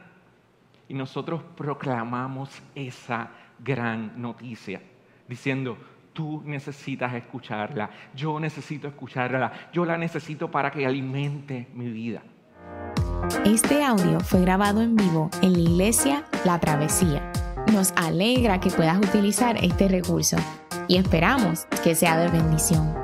y 0.88 0.94
nosotros 0.94 1.42
proclamamos 1.57 2.62
esa 2.75 3.31
gran 3.59 4.20
noticia, 4.20 4.83
diciendo, 5.29 5.79
tú 6.12 6.42
necesitas 6.44 7.14
escucharla, 7.14 7.90
yo 8.14 8.38
necesito 8.40 8.88
escucharla, 8.88 9.53
yo 9.72 9.85
la 9.85 9.96
necesito 9.96 10.51
para 10.51 10.70
que 10.70 10.87
alimente 10.87 11.68
mi 11.75 11.90
vida. 11.90 12.22
Este 13.44 13.85
audio 13.85 14.20
fue 14.20 14.40
grabado 14.40 14.83
en 14.83 14.96
vivo 14.96 15.31
en 15.42 15.53
la 15.53 15.59
iglesia 15.59 16.25
La 16.44 16.59
Travesía. 16.59 17.33
Nos 17.72 17.92
alegra 17.96 18.61
que 18.61 18.70
puedas 18.70 18.98
utilizar 18.98 19.57
este 19.62 19.88
recurso 19.88 20.37
y 20.88 20.96
esperamos 20.96 21.66
que 21.83 21.94
sea 21.94 22.16
de 22.18 22.29
bendición. 22.29 22.94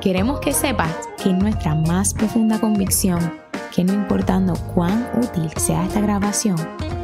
Queremos 0.00 0.40
que 0.40 0.52
sepas 0.52 0.92
que 1.22 1.32
nuestra 1.32 1.74
más 1.74 2.12
profunda 2.14 2.60
convicción 2.60 3.44
que 3.74 3.82
no 3.82 3.92
importando 3.92 4.54
cuán 4.72 5.08
útil 5.20 5.50
sea 5.56 5.84
esta 5.84 6.00
grabación, 6.00 6.56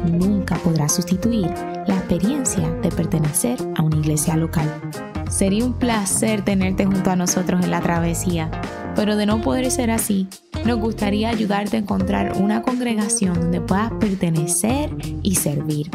nunca 0.05 0.55
podrá 0.55 0.87
sustituir 0.87 1.47
la 1.85 1.95
experiencia 1.95 2.69
de 2.81 2.89
pertenecer 2.89 3.57
a 3.75 3.83
una 3.83 3.97
iglesia 3.97 4.37
local. 4.37 4.69
Sería 5.29 5.65
un 5.65 5.73
placer 5.73 6.43
tenerte 6.43 6.85
junto 6.85 7.11
a 7.11 7.17
nosotros 7.17 7.63
en 7.63 7.71
la 7.71 7.81
travesía, 7.81 8.49
pero 8.95 9.17
de 9.17 9.25
no 9.25 9.41
poder 9.41 9.69
ser 9.69 9.91
así, 9.91 10.29
nos 10.65 10.79
gustaría 10.79 11.29
ayudarte 11.29 11.75
a 11.75 11.79
encontrar 11.81 12.37
una 12.37 12.61
congregación 12.61 13.33
donde 13.33 13.59
puedas 13.59 13.91
pertenecer 13.99 14.95
y 15.23 15.35
servir. 15.35 15.89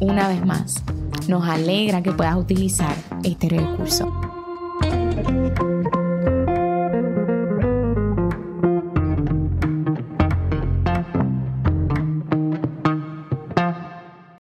Una 0.00 0.28
vez 0.28 0.44
más, 0.44 0.82
nos 1.28 1.46
alegra 1.48 2.02
que 2.02 2.12
puedas 2.12 2.36
utilizar 2.36 2.94
este 3.22 3.48
recurso. 3.48 4.12